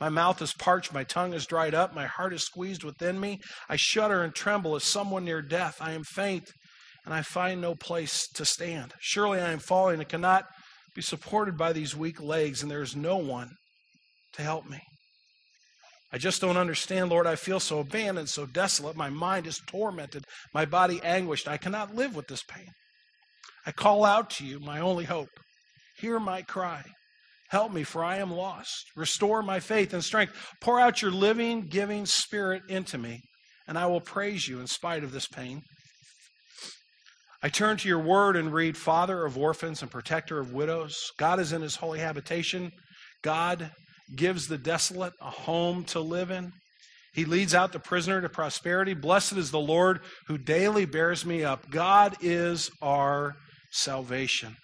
My 0.00 0.08
mouth 0.08 0.40
is 0.40 0.54
parched, 0.54 0.94
my 0.94 1.04
tongue 1.04 1.34
is 1.34 1.46
dried 1.46 1.74
up, 1.74 1.94
my 1.94 2.06
heart 2.06 2.32
is 2.32 2.44
squeezed 2.44 2.84
within 2.84 3.20
me. 3.20 3.38
I 3.68 3.76
shudder 3.76 4.22
and 4.22 4.34
tremble 4.34 4.74
as 4.74 4.84
someone 4.84 5.26
near 5.26 5.42
death. 5.42 5.76
I 5.80 5.92
am 5.92 6.04
faint, 6.04 6.50
and 7.04 7.12
I 7.12 7.20
find 7.20 7.60
no 7.60 7.74
place 7.74 8.26
to 8.34 8.46
stand. 8.46 8.94
Surely 9.00 9.40
I 9.40 9.52
am 9.52 9.58
falling 9.58 10.00
and 10.00 10.08
cannot 10.08 10.46
be 10.94 11.02
supported 11.02 11.58
by 11.58 11.74
these 11.74 11.94
weak 11.94 12.20
legs, 12.20 12.62
and 12.62 12.70
there 12.70 12.82
is 12.82 12.96
no 12.96 13.18
one 13.18 13.50
to 14.32 14.42
help 14.42 14.68
me. 14.68 14.80
I 16.12 16.18
just 16.18 16.40
don't 16.40 16.56
understand, 16.56 17.10
Lord. 17.10 17.26
I 17.26 17.36
feel 17.36 17.60
so 17.60 17.78
abandoned, 17.78 18.30
so 18.30 18.46
desolate. 18.46 18.96
My 18.96 19.10
mind 19.10 19.46
is 19.46 19.60
tormented, 19.66 20.24
my 20.54 20.64
body 20.64 21.00
anguished. 21.04 21.46
I 21.46 21.58
cannot 21.58 21.94
live 21.94 22.16
with 22.16 22.26
this 22.26 22.42
pain. 22.42 22.68
I 23.66 23.72
call 23.72 24.04
out 24.06 24.30
to 24.30 24.46
you, 24.46 24.58
my 24.58 24.80
only 24.80 25.04
hope. 25.04 25.28
Hear 25.98 26.18
my 26.18 26.40
cry. 26.40 26.84
Help 27.50 27.72
me, 27.72 27.82
for 27.82 28.04
I 28.04 28.18
am 28.18 28.30
lost. 28.30 28.84
Restore 28.96 29.42
my 29.42 29.58
faith 29.58 29.92
and 29.92 30.04
strength. 30.04 30.32
Pour 30.60 30.78
out 30.78 31.02
your 31.02 31.10
living, 31.10 31.66
giving 31.68 32.06
spirit 32.06 32.62
into 32.68 32.96
me, 32.96 33.20
and 33.66 33.76
I 33.76 33.86
will 33.86 34.00
praise 34.00 34.46
you 34.46 34.60
in 34.60 34.68
spite 34.68 35.02
of 35.02 35.10
this 35.12 35.26
pain. 35.26 35.62
I 37.42 37.48
turn 37.48 37.76
to 37.78 37.88
your 37.88 37.98
word 37.98 38.36
and 38.36 38.52
read, 38.52 38.76
Father 38.76 39.24
of 39.24 39.36
orphans 39.36 39.82
and 39.82 39.90
protector 39.90 40.38
of 40.38 40.52
widows. 40.52 40.96
God 41.18 41.40
is 41.40 41.52
in 41.52 41.62
his 41.62 41.76
holy 41.76 41.98
habitation. 41.98 42.70
God 43.22 43.70
gives 44.14 44.46
the 44.46 44.58
desolate 44.58 45.14
a 45.20 45.30
home 45.30 45.84
to 45.84 46.00
live 46.00 46.30
in. 46.30 46.52
He 47.14 47.24
leads 47.24 47.54
out 47.54 47.72
the 47.72 47.80
prisoner 47.80 48.20
to 48.20 48.28
prosperity. 48.28 48.94
Blessed 48.94 49.32
is 49.32 49.50
the 49.50 49.58
Lord 49.58 50.00
who 50.28 50.38
daily 50.38 50.84
bears 50.84 51.26
me 51.26 51.42
up. 51.42 51.68
God 51.70 52.16
is 52.20 52.70
our 52.80 53.34
salvation. 53.72 54.54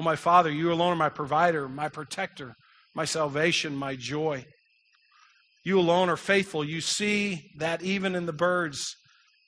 Oh, 0.00 0.02
my 0.02 0.16
Father, 0.16 0.50
you 0.50 0.72
alone 0.72 0.94
are 0.94 0.96
my 0.96 1.10
provider, 1.10 1.68
my 1.68 1.90
protector, 1.90 2.54
my 2.94 3.04
salvation, 3.04 3.76
my 3.76 3.96
joy. 3.96 4.46
You 5.62 5.78
alone 5.78 6.08
are 6.08 6.16
faithful. 6.16 6.64
You 6.64 6.80
see 6.80 7.50
that 7.58 7.82
even 7.82 8.14
in 8.14 8.24
the 8.24 8.32
birds 8.32 8.96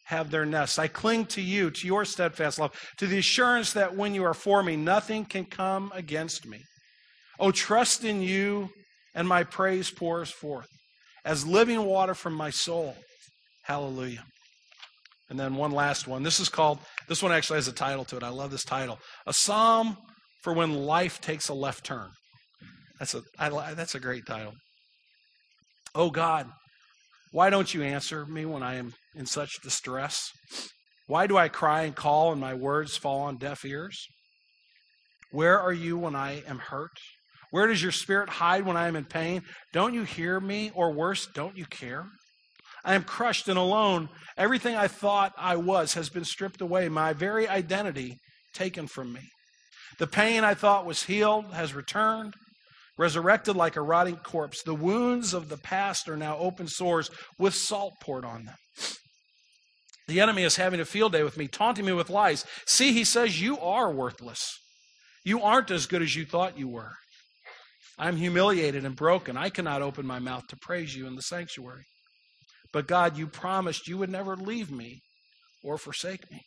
have 0.09 0.31
their 0.31 0.45
nests. 0.45 0.79
I 0.79 0.89
cling 0.89 1.25
to 1.29 1.41
you, 1.41 1.71
to 1.71 1.87
your 1.87 2.05
steadfast 2.05 2.59
love, 2.59 2.79
to 2.99 3.07
the 3.07 3.17
assurance 3.17 3.73
that 3.73 3.97
when 3.97 4.15
you 4.15 4.25
are 4.25 4.35
for 4.35 4.63
me, 4.63 4.77
nothing 4.77 5.25
can 5.25 5.47
come 5.47 5.91
against 5.95 6.47
me. 6.47 6.61
Oh, 7.41 7.51
trust 7.51 8.05
in 8.05 8.21
you, 8.21 8.69
and 9.15 9.27
my 9.27 9.45
praise 9.45 9.91
pours 9.91 10.31
forth 10.31 10.69
as 11.25 11.47
living 11.47 11.83
water 11.83 12.15
from 12.15 12.35
my 12.35 12.51
soul. 12.51 12.95
Hallelujah. 13.63 14.25
And 15.31 15.41
then 15.41 15.55
one 15.55 15.71
last 15.71 16.07
one. 16.07 16.23
This 16.23 16.41
is 16.41 16.51
called, 16.51 16.79
this 17.09 17.23
one 17.23 17.33
actually 17.33 17.57
has 17.57 17.69
a 17.69 17.73
title 17.73 18.05
to 18.05 18.19
it. 18.19 18.23
I 18.23 18.29
love 18.29 18.51
this 18.51 18.65
title 18.65 18.99
A 19.27 19.33
Psalm 19.33 19.97
for 20.43 20.53
When 20.53 20.75
Life 20.75 21.21
Takes 21.21 21.49
a 21.49 21.55
Left 21.55 21.85
Turn. 21.85 22.11
That's 22.99 23.15
a, 23.15 23.23
I, 23.39 23.75
that's 23.75 23.95
a 23.95 24.01
great 24.01 24.27
title. 24.27 24.53
Oh 25.95 26.11
God, 26.11 26.49
why 27.33 27.51
don't 27.51 27.73
you 27.73 27.83
answer 27.83 28.27
me 28.27 28.45
when 28.45 28.63
I 28.63 28.77
am 28.77 28.95
in 29.15 29.27
such 29.27 29.51
distress? 29.63 30.31
Why 31.07 31.27
do 31.27 31.37
I 31.37 31.49
cry 31.49 31.83
and 31.83 31.97
call 31.97 32.33
and 32.33 32.41
my 32.41 32.55
words 32.55 32.97
fall 32.97 33.21
on 33.23 33.39
deaf 33.39 33.65
ears? 33.65 34.07
Where 35.31 35.59
are 35.59 35.73
you 35.73 35.97
when 35.99 36.15
I 36.15 36.43
am 36.47 36.59
hurt? 36.59 36.91
Where 37.51 37.67
does 37.67 37.83
your 37.83 37.93
spirit 37.93 38.29
hide 38.29 38.65
when 38.65 38.77
I 38.77 38.89
am 38.89 38.97
in 38.97 39.05
pain? 39.05 39.43
Don't 39.73 39.95
you 39.95 40.05
hear 40.05 40.41
me? 40.41 40.71
Or 40.75 40.93
worse, 40.93 41.27
don't 41.35 41.57
you 41.57 41.67
care? 41.67 42.07
I 42.85 42.95
am 42.95 43.03
crushed 43.03 43.49
and 43.49 43.59
alone. 43.59 44.09
Everything 44.37 44.75
I 44.75 44.89
thought 44.89 45.33
I 45.37 45.57
was 45.57 45.95
has 45.95 46.09
been 46.09 46.25
stripped 46.25 46.61
away, 46.61 46.89
my 46.89 47.13
very 47.13 47.49
identity 47.49 48.17
taken 48.55 48.87
from 48.87 49.13
me. 49.13 49.21
The 49.99 50.07
pain 50.07 50.45
I 50.45 50.55
thought 50.55 50.87
was 50.87 51.05
healed 51.05 51.53
has 51.53 51.75
returned, 51.75 52.35
resurrected 52.99 53.57
like 53.57 53.77
a 53.77 53.83
rotting 53.83 54.17
corpse. 54.17 54.63
The 54.63 54.75
wounds 54.75 55.35
of 55.35 55.49
the 55.49 55.57
past 55.57 56.09
are 56.09 56.17
now 56.17 56.37
open 56.39 56.69
sores 56.69 57.11
with 57.39 57.55
salt 57.55 57.95
poured 58.01 58.25
on 58.25 58.45
them. 58.45 58.57
The 60.09 60.21
enemy 60.21 60.43
is 60.43 60.57
having 60.57 60.81
a 60.81 60.85
field 60.85 61.13
day 61.13 61.23
with 61.23 61.37
me, 61.37 61.47
taunting 61.47 61.87
me 61.87 61.93
with 61.93 62.11
lies. 62.11 62.45
See, 62.67 62.93
he 62.93 63.05
says, 63.05 63.41
You 63.41 63.59
are 63.59 63.93
worthless. 63.93 64.59
You 65.25 65.43
aren't 65.43 65.71
as 65.71 65.87
good 65.87 66.03
as 66.03 66.17
you 66.17 66.25
thought 66.25 66.59
you 66.59 66.69
were. 66.69 66.93
I'm 67.99 68.17
humiliated 68.17 68.85
and 68.85 68.97
broken. 68.97 69.37
I 69.37 69.49
cannot 69.49 69.83
open 69.83 70.07
my 70.07 70.19
mouth 70.19 70.47
to 70.49 70.57
praise 70.57 70.97
you 70.97 71.07
in 71.07 71.15
the 71.15 71.23
sanctuary. 71.23 71.85
But 72.73 72.89
God, 72.89 73.17
you 73.17 73.27
promised 73.27 73.87
you 73.87 73.99
would 73.99 74.11
never 74.11 74.35
leave 74.35 74.71
me 74.71 75.01
or 75.63 75.79
forsake 75.79 76.31
me. 76.31 76.41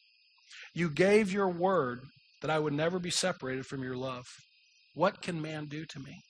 You 0.73 0.89
gave 0.89 1.31
your 1.31 1.47
word 1.47 2.01
that 2.41 2.51
I 2.51 2.59
would 2.59 2.73
never 2.73 2.99
be 2.99 3.09
separated 3.09 3.65
from 3.65 3.83
your 3.83 3.95
love. 3.95 4.25
What 4.93 5.21
can 5.21 5.41
man 5.41 5.65
do 5.65 5.85
to 5.85 5.99
me? 5.99 6.21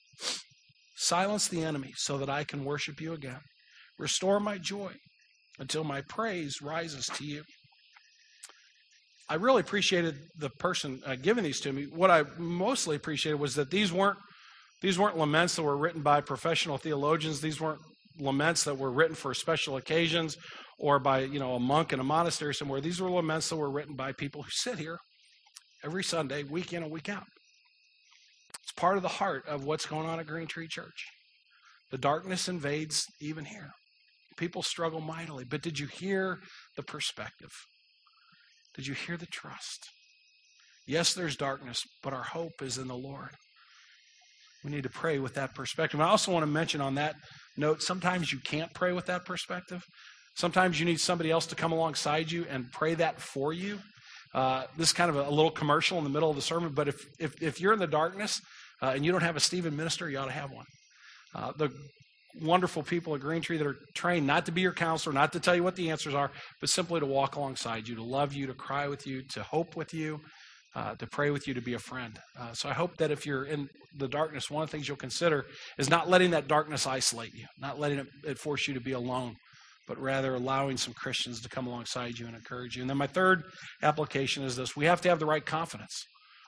Silence 0.96 1.48
the 1.48 1.62
enemy 1.62 1.92
so 1.96 2.18
that 2.18 2.30
I 2.30 2.44
can 2.44 2.64
worship 2.64 3.00
you 3.00 3.12
again. 3.12 3.40
Restore 3.98 4.40
my 4.40 4.58
joy 4.58 4.92
until 5.58 5.84
my 5.84 6.02
praise 6.08 6.60
rises 6.62 7.06
to 7.06 7.24
you. 7.24 7.42
I 9.28 9.34
really 9.34 9.60
appreciated 9.60 10.14
the 10.38 10.50
person 10.50 11.00
uh, 11.04 11.16
giving 11.16 11.44
these 11.44 11.60
to 11.60 11.72
me. 11.72 11.86
What 11.92 12.10
I 12.10 12.24
mostly 12.38 12.96
appreciated 12.96 13.40
was 13.40 13.54
that 13.56 13.70
these 13.70 13.92
weren't 13.92 14.18
these 14.82 14.98
weren't 14.98 15.16
laments 15.16 15.56
that 15.56 15.62
were 15.62 15.76
written 15.76 16.02
by 16.02 16.20
professional 16.20 16.76
theologians. 16.76 17.40
These 17.40 17.60
weren't 17.60 17.80
laments 18.20 18.64
that 18.64 18.76
were 18.76 18.90
written 18.90 19.16
for 19.16 19.32
special 19.34 19.78
occasions 19.78 20.36
or 20.78 20.98
by 20.98 21.20
you 21.20 21.38
know 21.38 21.54
a 21.54 21.60
monk 21.60 21.92
in 21.92 22.00
a 22.00 22.04
monastery 22.04 22.54
somewhere. 22.54 22.80
These 22.80 23.00
were 23.00 23.10
laments 23.10 23.48
that 23.48 23.56
were 23.56 23.70
written 23.70 23.96
by 23.96 24.12
people 24.12 24.42
who 24.42 24.50
sit 24.50 24.78
here 24.78 24.98
every 25.86 26.02
Sunday, 26.02 26.42
week 26.42 26.72
in 26.72 26.82
and 26.82 26.90
week 26.90 27.08
out. 27.08 27.22
It's 28.64 28.72
part 28.72 28.96
of 28.96 29.04
the 29.04 29.08
heart 29.08 29.44
of 29.46 29.64
what's 29.64 29.86
going 29.86 30.08
on 30.08 30.18
at 30.18 30.26
Green 30.26 30.48
Tree 30.48 30.66
Church. 30.68 31.06
The 31.92 31.98
darkness 31.98 32.48
invades 32.48 33.04
even 33.20 33.44
here. 33.44 33.70
People 34.36 34.62
struggle 34.62 35.00
mightily. 35.00 35.44
But 35.48 35.62
did 35.62 35.78
you 35.78 35.86
hear 35.86 36.38
the 36.76 36.82
perspective? 36.82 37.50
Did 38.74 38.88
you 38.88 38.94
hear 38.94 39.16
the 39.16 39.26
trust? 39.26 39.86
Yes, 40.88 41.14
there's 41.14 41.36
darkness, 41.36 41.80
but 42.02 42.12
our 42.12 42.24
hope 42.24 42.60
is 42.60 42.78
in 42.78 42.88
the 42.88 42.96
Lord. 42.96 43.30
We 44.64 44.72
need 44.72 44.82
to 44.82 44.90
pray 44.90 45.20
with 45.20 45.34
that 45.34 45.54
perspective. 45.54 46.00
I 46.00 46.08
also 46.08 46.32
want 46.32 46.42
to 46.42 46.50
mention 46.50 46.80
on 46.80 46.96
that 46.96 47.14
note 47.56 47.82
sometimes 47.82 48.32
you 48.32 48.40
can't 48.44 48.74
pray 48.74 48.92
with 48.92 49.06
that 49.06 49.24
perspective. 49.24 49.82
Sometimes 50.34 50.80
you 50.80 50.84
need 50.84 51.00
somebody 51.00 51.30
else 51.30 51.46
to 51.46 51.54
come 51.54 51.70
alongside 51.70 52.30
you 52.30 52.44
and 52.50 52.70
pray 52.72 52.94
that 52.94 53.20
for 53.20 53.52
you. 53.52 53.78
Uh, 54.36 54.64
this 54.76 54.88
is 54.88 54.92
kind 54.92 55.08
of 55.08 55.16
a, 55.16 55.22
a, 55.22 55.30
little 55.30 55.50
commercial 55.50 55.96
in 55.96 56.04
the 56.04 56.10
middle 56.10 56.28
of 56.28 56.36
the 56.36 56.42
sermon, 56.42 56.70
but 56.74 56.88
if, 56.88 56.96
if, 57.18 57.42
if 57.42 57.58
you're 57.58 57.72
in 57.72 57.78
the 57.78 57.86
darkness 57.86 58.38
uh, 58.82 58.92
and 58.94 59.02
you 59.02 59.10
don't 59.10 59.22
have 59.22 59.34
a 59.34 59.40
Stephen 59.40 59.74
minister, 59.74 60.10
you 60.10 60.18
ought 60.18 60.26
to 60.26 60.30
have 60.30 60.50
one. 60.50 60.66
Uh, 61.34 61.52
the 61.56 61.70
wonderful 62.42 62.82
people 62.82 63.14
at 63.14 63.22
Green 63.22 63.40
Tree 63.40 63.56
that 63.56 63.66
are 63.66 63.78
trained 63.94 64.26
not 64.26 64.44
to 64.44 64.52
be 64.52 64.60
your 64.60 64.74
counselor, 64.74 65.14
not 65.14 65.32
to 65.32 65.40
tell 65.40 65.56
you 65.56 65.62
what 65.62 65.74
the 65.74 65.90
answers 65.90 66.12
are, 66.12 66.30
but 66.60 66.68
simply 66.68 67.00
to 67.00 67.06
walk 67.06 67.36
alongside 67.36 67.88
you, 67.88 67.94
to 67.96 68.02
love 68.02 68.34
you, 68.34 68.46
to 68.46 68.52
cry 68.52 68.88
with 68.88 69.06
you, 69.06 69.22
to 69.32 69.42
hope 69.42 69.74
with 69.74 69.94
you, 69.94 70.20
uh, 70.74 70.94
to 70.96 71.06
pray 71.06 71.30
with 71.30 71.48
you, 71.48 71.54
to 71.54 71.62
be 71.62 71.72
a 71.72 71.78
friend. 71.78 72.18
Uh, 72.38 72.52
so 72.52 72.68
I 72.68 72.74
hope 72.74 72.98
that 72.98 73.10
if 73.10 73.24
you're 73.24 73.46
in 73.46 73.70
the 73.96 74.06
darkness, 74.06 74.50
one 74.50 74.62
of 74.62 74.70
the 74.70 74.76
things 74.76 74.86
you'll 74.86 74.98
consider 74.98 75.46
is 75.78 75.88
not 75.88 76.10
letting 76.10 76.32
that 76.32 76.46
darkness 76.46 76.86
isolate 76.86 77.32
you, 77.32 77.46
not 77.58 77.80
letting 77.80 78.00
it, 78.00 78.06
it 78.26 78.38
force 78.38 78.68
you 78.68 78.74
to 78.74 78.80
be 78.80 78.92
alone, 78.92 79.34
but 79.86 79.98
rather 79.98 80.34
allowing 80.34 80.76
some 80.76 80.94
Christians 80.94 81.40
to 81.42 81.48
come 81.48 81.66
alongside 81.66 82.18
you 82.18 82.26
and 82.26 82.34
encourage 82.34 82.76
you. 82.76 82.82
And 82.82 82.90
then 82.90 82.96
my 82.96 83.06
third 83.06 83.44
application 83.82 84.42
is 84.44 84.56
this 84.56 84.76
we 84.76 84.86
have 84.86 85.00
to 85.02 85.08
have 85.08 85.18
the 85.18 85.26
right 85.26 85.44
confidence. 85.44 86.04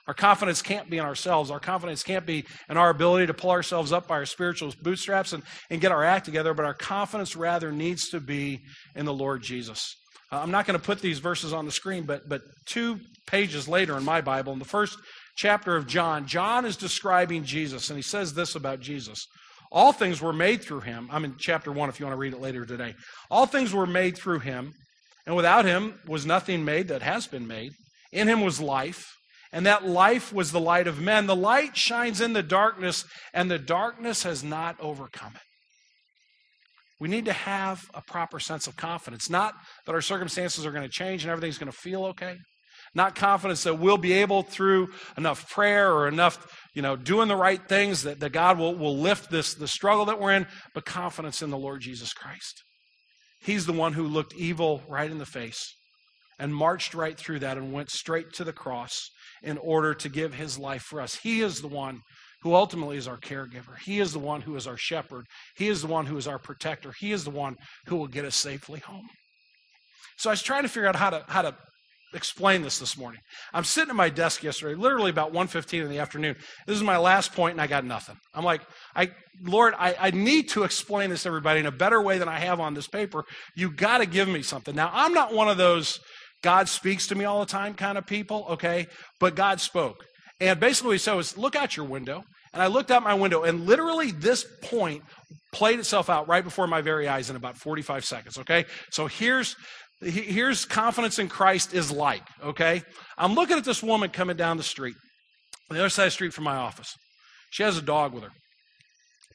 Our 0.07 0.13
confidence 0.15 0.63
can't 0.63 0.89
be 0.89 0.97
in 0.97 1.05
ourselves. 1.05 1.51
Our 1.51 1.59
confidence 1.59 2.01
can't 2.01 2.25
be 2.25 2.43
in 2.67 2.77
our 2.77 2.89
ability 2.89 3.27
to 3.27 3.33
pull 3.33 3.51
ourselves 3.51 3.91
up 3.91 4.07
by 4.07 4.15
our 4.15 4.25
spiritual 4.25 4.73
bootstraps 4.81 5.33
and, 5.33 5.43
and 5.69 5.79
get 5.79 5.91
our 5.91 6.03
act 6.03 6.25
together, 6.25 6.55
but 6.55 6.65
our 6.65 6.73
confidence 6.73 7.35
rather 7.35 7.71
needs 7.71 8.09
to 8.09 8.19
be 8.19 8.59
in 8.95 9.05
the 9.05 9.13
Lord 9.13 9.43
Jesus. 9.43 9.95
Uh, 10.31 10.37
I'm 10.37 10.49
not 10.49 10.65
going 10.65 10.79
to 10.79 10.83
put 10.83 10.99
these 10.99 11.19
verses 11.19 11.53
on 11.53 11.65
the 11.65 11.71
screen, 11.71 12.05
but, 12.05 12.27
but 12.27 12.41
two 12.65 12.99
pages 13.27 13.67
later 13.67 13.97
in 13.97 14.03
my 14.03 14.19
Bible, 14.19 14.51
in 14.51 14.57
the 14.57 14.65
first 14.65 14.97
chapter 15.35 15.75
of 15.75 15.85
John, 15.85 16.25
John 16.25 16.65
is 16.65 16.75
describing 16.75 17.43
Jesus, 17.43 17.91
and 17.91 17.97
he 17.97 18.03
says 18.03 18.33
this 18.33 18.55
about 18.55 18.79
Jesus 18.79 19.27
all 19.71 19.91
things 19.91 20.21
were 20.21 20.33
made 20.33 20.63
through 20.63 20.81
him. 20.81 21.07
I'm 21.11 21.25
in 21.25 21.35
chapter 21.37 21.71
1 21.71 21.89
if 21.89 21.99
you 21.99 22.05
want 22.05 22.13
to 22.15 22.19
read 22.19 22.33
it 22.33 22.41
later 22.41 22.65
today. 22.65 22.95
All 23.29 23.45
things 23.45 23.73
were 23.73 23.85
made 23.85 24.17
through 24.17 24.39
him, 24.39 24.73
and 25.25 25.35
without 25.35 25.65
him 25.65 25.99
was 26.07 26.25
nothing 26.25 26.65
made 26.65 26.87
that 26.87 27.01
has 27.01 27.27
been 27.27 27.47
made. 27.47 27.73
In 28.11 28.27
him 28.27 28.41
was 28.41 28.59
life, 28.59 29.15
and 29.51 29.65
that 29.65 29.85
life 29.85 30.33
was 30.33 30.51
the 30.51 30.59
light 30.59 30.87
of 30.87 30.99
men. 30.99 31.27
The 31.27 31.35
light 31.35 31.77
shines 31.77 32.19
in 32.19 32.33
the 32.33 32.43
darkness, 32.43 33.05
and 33.33 33.49
the 33.49 33.59
darkness 33.59 34.23
has 34.23 34.43
not 34.43 34.75
overcome 34.79 35.33
it. 35.35 35.41
We 36.99 37.07
need 37.07 37.25
to 37.25 37.33
have 37.33 37.85
a 37.93 38.01
proper 38.01 38.39
sense 38.39 38.67
of 38.67 38.75
confidence. 38.75 39.29
Not 39.29 39.53
that 39.85 39.95
our 39.95 40.01
circumstances 40.01 40.65
are 40.65 40.71
going 40.71 40.83
to 40.83 40.89
change 40.89 41.23
and 41.23 41.31
everything's 41.31 41.57
going 41.57 41.71
to 41.71 41.77
feel 41.77 42.05
okay. 42.05 42.35
Not 42.95 43.15
confidence 43.15 43.63
that 43.63 43.79
we'll 43.79 43.97
be 43.97 44.13
able 44.13 44.43
through 44.43 44.89
enough 45.17 45.49
prayer 45.49 45.93
or 45.93 46.07
enough, 46.07 46.45
you 46.73 46.81
know, 46.81 46.95
doing 46.95 47.27
the 47.27 47.35
right 47.35 47.61
things 47.67 48.03
that, 48.03 48.19
that 48.19 48.31
God 48.31 48.57
will, 48.57 48.75
will 48.75 48.97
lift 48.97 49.29
this 49.29 49.53
the 49.53 49.67
struggle 49.67 50.05
that 50.05 50.19
we're 50.19 50.33
in, 50.33 50.47
but 50.73 50.85
confidence 50.85 51.41
in 51.41 51.49
the 51.49 51.57
Lord 51.57 51.81
Jesus 51.81 52.13
Christ. 52.13 52.63
He's 53.41 53.65
the 53.65 53.73
one 53.73 53.93
who 53.93 54.07
looked 54.07 54.33
evil 54.35 54.81
right 54.89 55.09
in 55.09 55.17
the 55.17 55.25
face 55.25 55.75
and 56.39 56.55
marched 56.55 56.93
right 56.93 57.17
through 57.17 57.39
that 57.39 57.57
and 57.57 57.73
went 57.73 57.89
straight 57.89 58.33
to 58.33 58.43
the 58.43 58.53
cross 58.53 59.09
in 59.43 59.57
order 59.57 59.93
to 59.93 60.09
give 60.09 60.33
his 60.33 60.57
life 60.57 60.81
for 60.81 61.01
us. 61.01 61.15
He 61.21 61.41
is 61.41 61.61
the 61.61 61.67
one 61.67 62.01
who 62.41 62.53
ultimately 62.53 62.97
is 62.97 63.07
our 63.07 63.17
caregiver. 63.17 63.77
He 63.83 63.99
is 63.99 64.13
the 64.13 64.19
one 64.19 64.41
who 64.41 64.55
is 64.55 64.65
our 64.65 64.77
shepherd. 64.77 65.25
He 65.57 65.67
is 65.67 65.81
the 65.81 65.87
one 65.87 66.05
who 66.05 66.17
is 66.17 66.27
our 66.27 66.39
protector. 66.39 66.93
He 66.97 67.11
is 67.11 67.25
the 67.25 67.29
one 67.29 67.55
who 67.87 67.97
will 67.97 68.07
get 68.07 68.25
us 68.25 68.35
safely 68.35 68.79
home. 68.79 69.09
So 70.17 70.29
I 70.29 70.33
was 70.33 70.41
trying 70.41 70.63
to 70.63 70.69
figure 70.69 70.87
out 70.87 70.95
how 70.95 71.09
to 71.09 71.23
how 71.27 71.41
to 71.41 71.55
explain 72.13 72.61
this 72.61 72.79
this 72.79 72.97
morning. 72.97 73.21
I'm 73.53 73.63
sitting 73.63 73.89
at 73.89 73.95
my 73.95 74.09
desk 74.09 74.43
yesterday, 74.43 74.75
literally 74.75 75.09
about 75.09 75.33
1.15 75.33 75.83
in 75.83 75.89
the 75.89 75.99
afternoon. 75.99 76.35
This 76.65 76.77
is 76.77 76.83
my 76.83 76.97
last 76.97 77.33
point, 77.33 77.53
and 77.53 77.61
I 77.61 77.67
got 77.67 77.85
nothing. 77.85 78.15
I'm 78.33 78.43
like, 78.43 78.61
I, 78.95 79.11
Lord, 79.43 79.73
I, 79.77 79.95
I 79.99 80.11
need 80.11 80.49
to 80.49 80.63
explain 80.63 81.09
this 81.09 81.23
to 81.23 81.29
everybody 81.29 81.59
in 81.59 81.65
a 81.65 81.71
better 81.71 82.01
way 82.01 82.17
than 82.17 82.27
I 82.27 82.39
have 82.39 82.59
on 82.59 82.73
this 82.73 82.87
paper. 82.87 83.23
You 83.55 83.71
got 83.71 83.99
to 83.99 84.05
give 84.05 84.27
me 84.27 84.41
something. 84.41 84.75
Now, 84.75 84.91
I'm 84.93 85.13
not 85.13 85.33
one 85.33 85.49
of 85.49 85.57
those 85.57 85.99
God 86.41 86.69
speaks 86.69 87.07
to 87.07 87.15
me 87.15 87.25
all 87.25 87.41
the 87.41 87.45
time 87.45 87.73
kind 87.73 87.97
of 87.97 88.05
people, 88.07 88.45
okay? 88.51 88.87
But 89.19 89.35
God 89.35 89.59
spoke. 89.59 90.05
And 90.39 90.59
basically 90.59 90.89
what 90.89 90.93
he 90.93 90.99
said 90.99 91.15
was, 91.15 91.37
look 91.37 91.55
out 91.55 91.75
your 91.75 91.85
window. 91.85 92.23
And 92.53 92.63
I 92.63 92.67
looked 92.67 92.89
out 92.89 93.03
my 93.03 93.13
window, 93.13 93.43
and 93.43 93.67
literally 93.67 94.11
this 94.11 94.45
point 94.63 95.03
played 95.51 95.79
itself 95.79 96.09
out 96.09 96.27
right 96.27 96.43
before 96.43 96.65
my 96.65 96.81
very 96.81 97.07
eyes 97.07 97.29
in 97.29 97.35
about 97.35 97.57
45 97.57 98.05
seconds, 98.05 98.39
okay? 98.39 98.65
So 98.91 99.05
here's 99.05 99.55
here's 100.01 100.65
confidence 100.65 101.19
in 101.19 101.27
Christ 101.27 101.73
is 101.73 101.91
like, 101.91 102.23
okay? 102.43 102.83
I'm 103.17 103.33
looking 103.33 103.57
at 103.57 103.65
this 103.65 103.83
woman 103.83 104.09
coming 104.09 104.37
down 104.37 104.57
the 104.57 104.63
street, 104.63 104.95
the 105.69 105.79
other 105.79 105.89
side 105.89 106.03
of 106.03 106.07
the 106.07 106.11
street 106.11 106.33
from 106.33 106.45
my 106.45 106.55
office. 106.55 106.95
She 107.51 107.63
has 107.63 107.77
a 107.77 107.81
dog 107.81 108.13
with 108.13 108.23
her. 108.23 108.31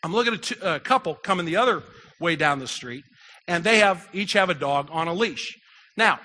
I'm 0.02 0.12
looking 0.12 0.34
at 0.34 0.52
a 0.62 0.80
couple 0.80 1.14
coming 1.14 1.46
the 1.46 1.56
other 1.56 1.82
way 2.20 2.36
down 2.36 2.58
the 2.58 2.68
street, 2.68 3.04
and 3.48 3.64
they 3.64 3.78
have 3.78 4.08
each 4.12 4.34
have 4.34 4.50
a 4.50 4.54
dog 4.54 4.88
on 4.90 5.08
a 5.08 5.14
leash. 5.14 5.56
Now, 5.96 6.18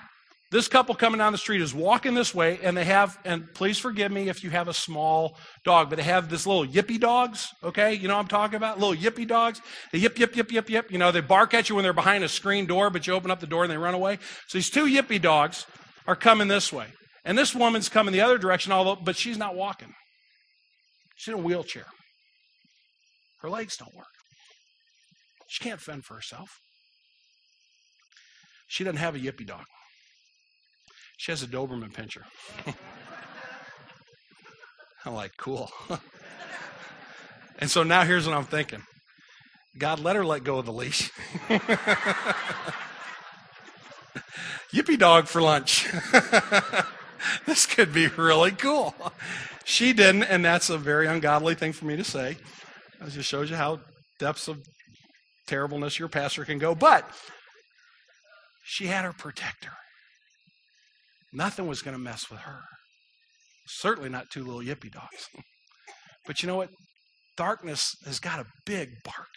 this 0.50 0.66
couple 0.66 0.96
coming 0.96 1.18
down 1.18 1.30
the 1.30 1.38
street 1.38 1.60
is 1.60 1.72
walking 1.72 2.14
this 2.14 2.34
way, 2.34 2.58
and 2.62 2.76
they 2.76 2.84
have, 2.84 3.16
and 3.24 3.52
please 3.54 3.78
forgive 3.78 4.10
me 4.10 4.28
if 4.28 4.42
you 4.42 4.50
have 4.50 4.66
a 4.66 4.74
small 4.74 5.38
dog, 5.64 5.88
but 5.88 5.96
they 5.96 6.02
have 6.02 6.28
this 6.28 6.44
little 6.44 6.66
yippy 6.66 6.98
dogs, 6.98 7.48
okay? 7.62 7.94
You 7.94 8.08
know 8.08 8.14
what 8.14 8.22
I'm 8.22 8.28
talking 8.28 8.56
about? 8.56 8.80
Little 8.80 8.96
yippy 8.96 9.28
dogs. 9.28 9.60
They 9.92 9.98
yip, 9.98 10.18
yip, 10.18 10.34
yip, 10.36 10.50
yip, 10.50 10.68
yip. 10.68 10.90
You 10.90 10.98
know, 10.98 11.12
they 11.12 11.20
bark 11.20 11.54
at 11.54 11.68
you 11.68 11.76
when 11.76 11.84
they're 11.84 11.92
behind 11.92 12.24
a 12.24 12.28
screen 12.28 12.66
door, 12.66 12.90
but 12.90 13.06
you 13.06 13.12
open 13.14 13.30
up 13.30 13.38
the 13.38 13.46
door 13.46 13.62
and 13.62 13.70
they 13.70 13.76
run 13.76 13.94
away. 13.94 14.18
So 14.48 14.58
these 14.58 14.70
two 14.70 14.86
yippy 14.86 15.22
dogs 15.22 15.66
are 16.08 16.16
coming 16.16 16.48
this 16.48 16.72
way. 16.72 16.86
And 17.24 17.38
this 17.38 17.54
woman's 17.54 17.88
coming 17.88 18.12
the 18.12 18.22
other 18.22 18.38
direction, 18.38 18.72
although, 18.72 18.96
but 18.96 19.16
she's 19.16 19.38
not 19.38 19.54
walking. 19.54 19.92
She's 21.16 21.32
in 21.32 21.38
a 21.38 21.42
wheelchair. 21.42 21.86
Her 23.42 23.50
legs 23.50 23.76
don't 23.76 23.94
work. 23.94 24.06
She 25.48 25.62
can't 25.62 25.80
fend 25.80 26.04
for 26.04 26.14
herself. 26.14 26.48
She 28.66 28.82
doesn't 28.82 28.98
have 28.98 29.14
a 29.14 29.18
yippy 29.18 29.46
dog. 29.46 29.64
She 31.20 31.30
has 31.32 31.42
a 31.42 31.46
Doberman 31.46 31.92
pinscher. 31.92 32.22
I'm 35.04 35.12
like, 35.12 35.32
cool. 35.36 35.70
and 37.58 37.70
so 37.70 37.82
now 37.82 38.04
here's 38.04 38.26
what 38.26 38.34
I'm 38.34 38.46
thinking 38.46 38.80
God, 39.78 40.00
let 40.00 40.16
her 40.16 40.24
let 40.24 40.44
go 40.44 40.56
of 40.56 40.64
the 40.64 40.72
leash. 40.72 41.10
Yippee 44.72 44.98
dog 44.98 45.26
for 45.26 45.42
lunch. 45.42 45.86
this 47.44 47.66
could 47.66 47.92
be 47.92 48.06
really 48.06 48.52
cool. 48.52 48.94
She 49.66 49.92
didn't, 49.92 50.22
and 50.22 50.42
that's 50.42 50.70
a 50.70 50.78
very 50.78 51.06
ungodly 51.06 51.54
thing 51.54 51.74
for 51.74 51.84
me 51.84 51.98
to 51.98 52.04
say. 52.04 52.38
It 52.98 53.10
just 53.10 53.28
shows 53.28 53.50
you 53.50 53.56
how 53.56 53.80
depths 54.18 54.48
of 54.48 54.62
terribleness 55.46 55.98
your 55.98 56.08
pastor 56.08 56.46
can 56.46 56.58
go. 56.58 56.74
But 56.74 57.06
she 58.64 58.86
had 58.86 59.04
her 59.04 59.12
protector. 59.12 59.72
Nothing 61.32 61.66
was 61.66 61.82
going 61.82 61.96
to 61.96 62.02
mess 62.02 62.30
with 62.30 62.40
her. 62.40 62.62
Certainly 63.66 64.08
not 64.08 64.30
two 64.30 64.44
little 64.44 64.62
yippy 64.62 64.90
dogs. 64.90 65.28
but 66.26 66.42
you 66.42 66.46
know 66.46 66.56
what? 66.56 66.70
Darkness 67.36 67.94
has 68.04 68.18
got 68.18 68.40
a 68.40 68.46
big 68.66 68.88
bark, 69.04 69.28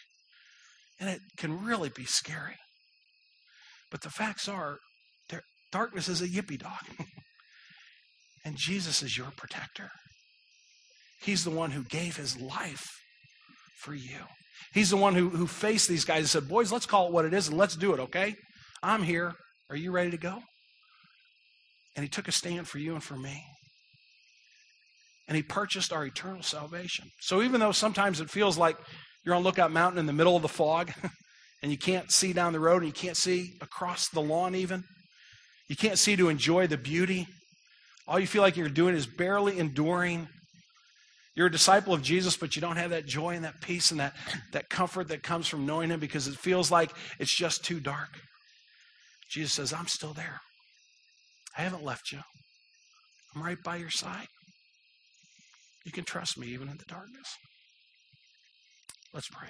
and 0.99 1.09
it 1.09 1.19
can 1.37 1.63
really 1.63 1.89
be 1.89 2.05
scary. 2.05 2.55
But 3.91 4.01
the 4.01 4.09
facts 4.09 4.47
are, 4.47 4.77
darkness 5.71 6.09
is 6.09 6.21
a 6.21 6.27
yippy 6.27 6.57
dog. 6.57 6.81
and 8.45 8.57
Jesus 8.57 9.03
is 9.03 9.17
your 9.17 9.31
protector. 9.37 9.89
He's 11.21 11.43
the 11.43 11.51
one 11.51 11.71
who 11.71 11.83
gave 11.83 12.17
his 12.17 12.39
life 12.39 12.85
for 13.79 13.93
you. 13.93 14.19
He's 14.73 14.89
the 14.89 14.97
one 14.97 15.13
who, 15.13 15.29
who 15.29 15.47
faced 15.47 15.87
these 15.87 16.05
guys 16.05 16.19
and 16.19 16.29
said, 16.29 16.49
Boys, 16.49 16.71
let's 16.71 16.85
call 16.85 17.07
it 17.07 17.13
what 17.13 17.25
it 17.25 17.33
is 17.33 17.47
and 17.47 17.57
let's 17.57 17.75
do 17.75 17.93
it, 17.93 17.99
okay? 17.99 18.35
I'm 18.81 19.03
here. 19.03 19.33
Are 19.69 19.75
you 19.75 19.91
ready 19.91 20.11
to 20.11 20.17
go? 20.17 20.41
And 21.95 22.03
he 22.03 22.09
took 22.09 22.27
a 22.27 22.31
stand 22.31 22.67
for 22.67 22.79
you 22.79 22.93
and 22.93 23.03
for 23.03 23.15
me. 23.15 23.43
And 25.27 25.37
he 25.37 25.43
purchased 25.43 25.93
our 25.93 26.05
eternal 26.05 26.43
salvation. 26.43 27.05
So 27.21 27.41
even 27.41 27.59
though 27.59 27.71
sometimes 27.71 28.19
it 28.19 28.29
feels 28.29 28.57
like 28.57 28.77
you're 29.25 29.35
on 29.35 29.43
Lookout 29.43 29.71
Mountain 29.71 29.99
in 29.99 30.05
the 30.05 30.13
middle 30.13 30.35
of 30.35 30.41
the 30.41 30.47
fog 30.49 30.91
and 31.61 31.71
you 31.71 31.77
can't 31.77 32.11
see 32.11 32.33
down 32.33 32.53
the 32.53 32.59
road 32.59 32.83
and 32.83 32.87
you 32.87 32.93
can't 32.93 33.17
see 33.17 33.53
across 33.61 34.09
the 34.09 34.21
lawn 34.21 34.55
even, 34.55 34.83
you 35.69 35.75
can't 35.75 35.97
see 35.97 36.15
to 36.15 36.29
enjoy 36.29 36.67
the 36.67 36.77
beauty. 36.77 37.25
All 38.07 38.19
you 38.19 38.27
feel 38.27 38.41
like 38.41 38.57
you're 38.57 38.67
doing 38.67 38.95
is 38.95 39.07
barely 39.07 39.59
enduring. 39.59 40.27
You're 41.35 41.47
a 41.47 41.51
disciple 41.51 41.93
of 41.93 42.01
Jesus, 42.01 42.35
but 42.35 42.55
you 42.55 42.61
don't 42.61 42.75
have 42.75 42.89
that 42.89 43.05
joy 43.05 43.35
and 43.35 43.45
that 43.45 43.61
peace 43.61 43.91
and 43.91 43.99
that, 43.99 44.13
that 44.51 44.69
comfort 44.69 45.07
that 45.07 45.23
comes 45.23 45.47
from 45.47 45.65
knowing 45.65 45.89
Him 45.89 45.99
because 45.99 46.27
it 46.27 46.35
feels 46.35 46.69
like 46.69 46.91
it's 47.17 47.35
just 47.35 47.63
too 47.63 47.79
dark. 47.79 48.09
Jesus 49.31 49.53
says, 49.53 49.73
I'm 49.73 49.87
still 49.87 50.13
there. 50.13 50.41
I 51.57 51.61
haven't 51.61 51.83
left 51.83 52.11
you. 52.11 52.19
I'm 53.35 53.43
right 53.43 53.61
by 53.63 53.77
your 53.77 53.89
side. 53.89 54.27
You 55.85 55.91
can 55.91 56.03
trust 56.03 56.37
me 56.37 56.47
even 56.47 56.69
in 56.69 56.77
the 56.77 56.85
darkness. 56.85 57.35
Let's 59.13 59.27
pray. 59.27 59.49